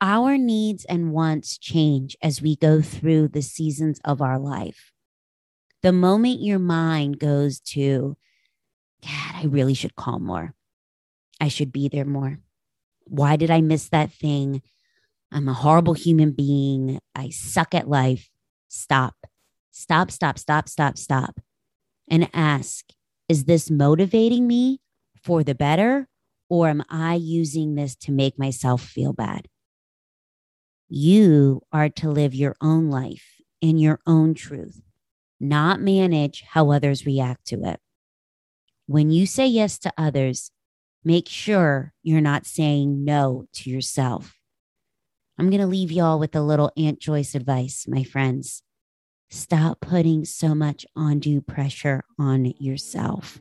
Our 0.00 0.38
needs 0.38 0.84
and 0.84 1.12
wants 1.12 1.58
change 1.58 2.16
as 2.22 2.40
we 2.40 2.54
go 2.54 2.80
through 2.80 3.28
the 3.28 3.42
seasons 3.42 4.00
of 4.04 4.22
our 4.22 4.38
life. 4.38 4.92
The 5.88 5.92
moment 5.92 6.42
your 6.42 6.58
mind 6.58 7.18
goes 7.18 7.60
to, 7.60 8.18
God, 9.02 9.36
I 9.36 9.44
really 9.46 9.72
should 9.72 9.94
call 9.94 10.18
more. 10.18 10.54
I 11.40 11.48
should 11.48 11.72
be 11.72 11.88
there 11.88 12.04
more. 12.04 12.40
Why 13.04 13.36
did 13.36 13.50
I 13.50 13.62
miss 13.62 13.88
that 13.88 14.12
thing? 14.12 14.60
I'm 15.32 15.48
a 15.48 15.54
horrible 15.54 15.94
human 15.94 16.32
being. 16.32 17.00
I 17.14 17.30
suck 17.30 17.74
at 17.74 17.88
life. 17.88 18.28
Stop, 18.68 19.14
stop, 19.70 20.10
stop, 20.10 20.38
stop, 20.38 20.68
stop, 20.68 20.98
stop. 20.98 21.40
And 22.06 22.28
ask, 22.34 22.84
is 23.26 23.44
this 23.44 23.70
motivating 23.70 24.46
me 24.46 24.82
for 25.22 25.42
the 25.42 25.54
better? 25.54 26.06
Or 26.50 26.68
am 26.68 26.84
I 26.90 27.14
using 27.14 27.76
this 27.76 27.96
to 28.00 28.12
make 28.12 28.38
myself 28.38 28.82
feel 28.82 29.14
bad? 29.14 29.48
You 30.90 31.62
are 31.72 31.88
to 31.88 32.10
live 32.10 32.34
your 32.34 32.56
own 32.60 32.90
life 32.90 33.40
in 33.62 33.78
your 33.78 34.00
own 34.06 34.34
truth, 34.34 34.82
not 35.40 35.80
manage 35.80 36.44
how 36.50 36.70
others 36.70 37.06
react 37.06 37.46
to 37.46 37.64
it. 37.64 37.80
When 38.86 39.10
you 39.10 39.26
say 39.26 39.46
yes 39.46 39.78
to 39.80 39.92
others, 39.98 40.50
make 41.04 41.28
sure 41.28 41.92
you're 42.02 42.20
not 42.20 42.46
saying 42.46 43.04
no 43.04 43.46
to 43.52 43.70
yourself. 43.70 44.34
I'm 45.38 45.50
going 45.50 45.60
to 45.60 45.66
leave 45.66 45.92
y'all 45.92 46.18
with 46.18 46.34
a 46.34 46.40
little 46.40 46.72
Aunt 46.76 46.98
Joyce 46.98 47.34
advice, 47.34 47.86
my 47.86 48.02
friends. 48.02 48.62
Stop 49.30 49.80
putting 49.80 50.24
so 50.24 50.54
much 50.54 50.86
undue 50.96 51.40
pressure 51.40 52.02
on 52.18 52.52
yourself. 52.58 53.38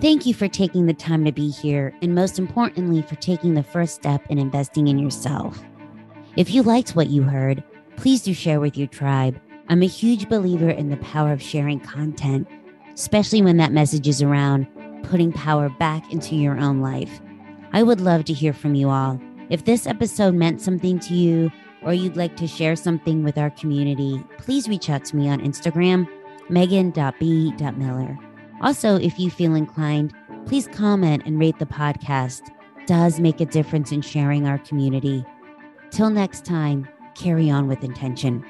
Thank 0.00 0.26
you 0.26 0.34
for 0.34 0.48
taking 0.48 0.86
the 0.86 0.94
time 0.94 1.24
to 1.24 1.32
be 1.32 1.50
here, 1.50 1.94
and 2.02 2.14
most 2.14 2.38
importantly, 2.38 3.02
for 3.02 3.14
taking 3.16 3.54
the 3.54 3.62
first 3.62 3.94
step 3.94 4.24
in 4.30 4.38
investing 4.38 4.88
in 4.88 4.98
yourself. 4.98 5.62
If 6.36 6.50
you 6.50 6.62
liked 6.62 6.96
what 6.96 7.08
you 7.08 7.22
heard, 7.22 7.62
please 7.96 8.22
do 8.22 8.34
share 8.34 8.60
with 8.60 8.76
your 8.76 8.88
tribe. 8.88 9.40
I'm 9.68 9.82
a 9.82 9.86
huge 9.86 10.28
believer 10.28 10.70
in 10.70 10.90
the 10.90 10.96
power 10.98 11.32
of 11.32 11.42
sharing 11.42 11.80
content, 11.80 12.48
especially 12.94 13.42
when 13.42 13.56
that 13.58 13.72
message 13.72 14.08
is 14.08 14.22
around 14.22 14.66
putting 15.04 15.32
power 15.32 15.68
back 15.68 16.12
into 16.12 16.36
your 16.36 16.58
own 16.58 16.80
life. 16.80 17.20
I 17.72 17.82
would 17.82 18.00
love 18.00 18.24
to 18.26 18.32
hear 18.32 18.52
from 18.52 18.74
you 18.74 18.88
all. 18.90 19.20
If 19.50 19.64
this 19.64 19.86
episode 19.86 20.34
meant 20.34 20.60
something 20.60 20.98
to 21.00 21.14
you, 21.14 21.50
or 21.82 21.92
you'd 21.92 22.16
like 22.16 22.36
to 22.36 22.46
share 22.46 22.76
something 22.76 23.24
with 23.24 23.38
our 23.38 23.50
community, 23.50 24.22
please 24.38 24.68
reach 24.68 24.88
out 24.88 25.04
to 25.06 25.16
me 25.16 25.28
on 25.28 25.40
Instagram, 25.40 26.08
megan.b.miller. 26.48 28.18
Also, 28.60 28.96
if 28.96 29.18
you 29.18 29.30
feel 29.30 29.54
inclined, 29.54 30.14
please 30.46 30.68
comment 30.68 31.22
and 31.26 31.40
rate 31.40 31.58
the 31.58 31.66
podcast. 31.66 32.48
It 32.78 32.86
does 32.86 33.20
make 33.20 33.40
a 33.40 33.46
difference 33.46 33.90
in 33.90 34.00
sharing 34.02 34.46
our 34.46 34.58
community. 34.58 35.24
Till 35.90 36.10
next 36.10 36.44
time, 36.44 36.88
carry 37.14 37.50
on 37.50 37.68
with 37.68 37.84
intention. 37.84 38.44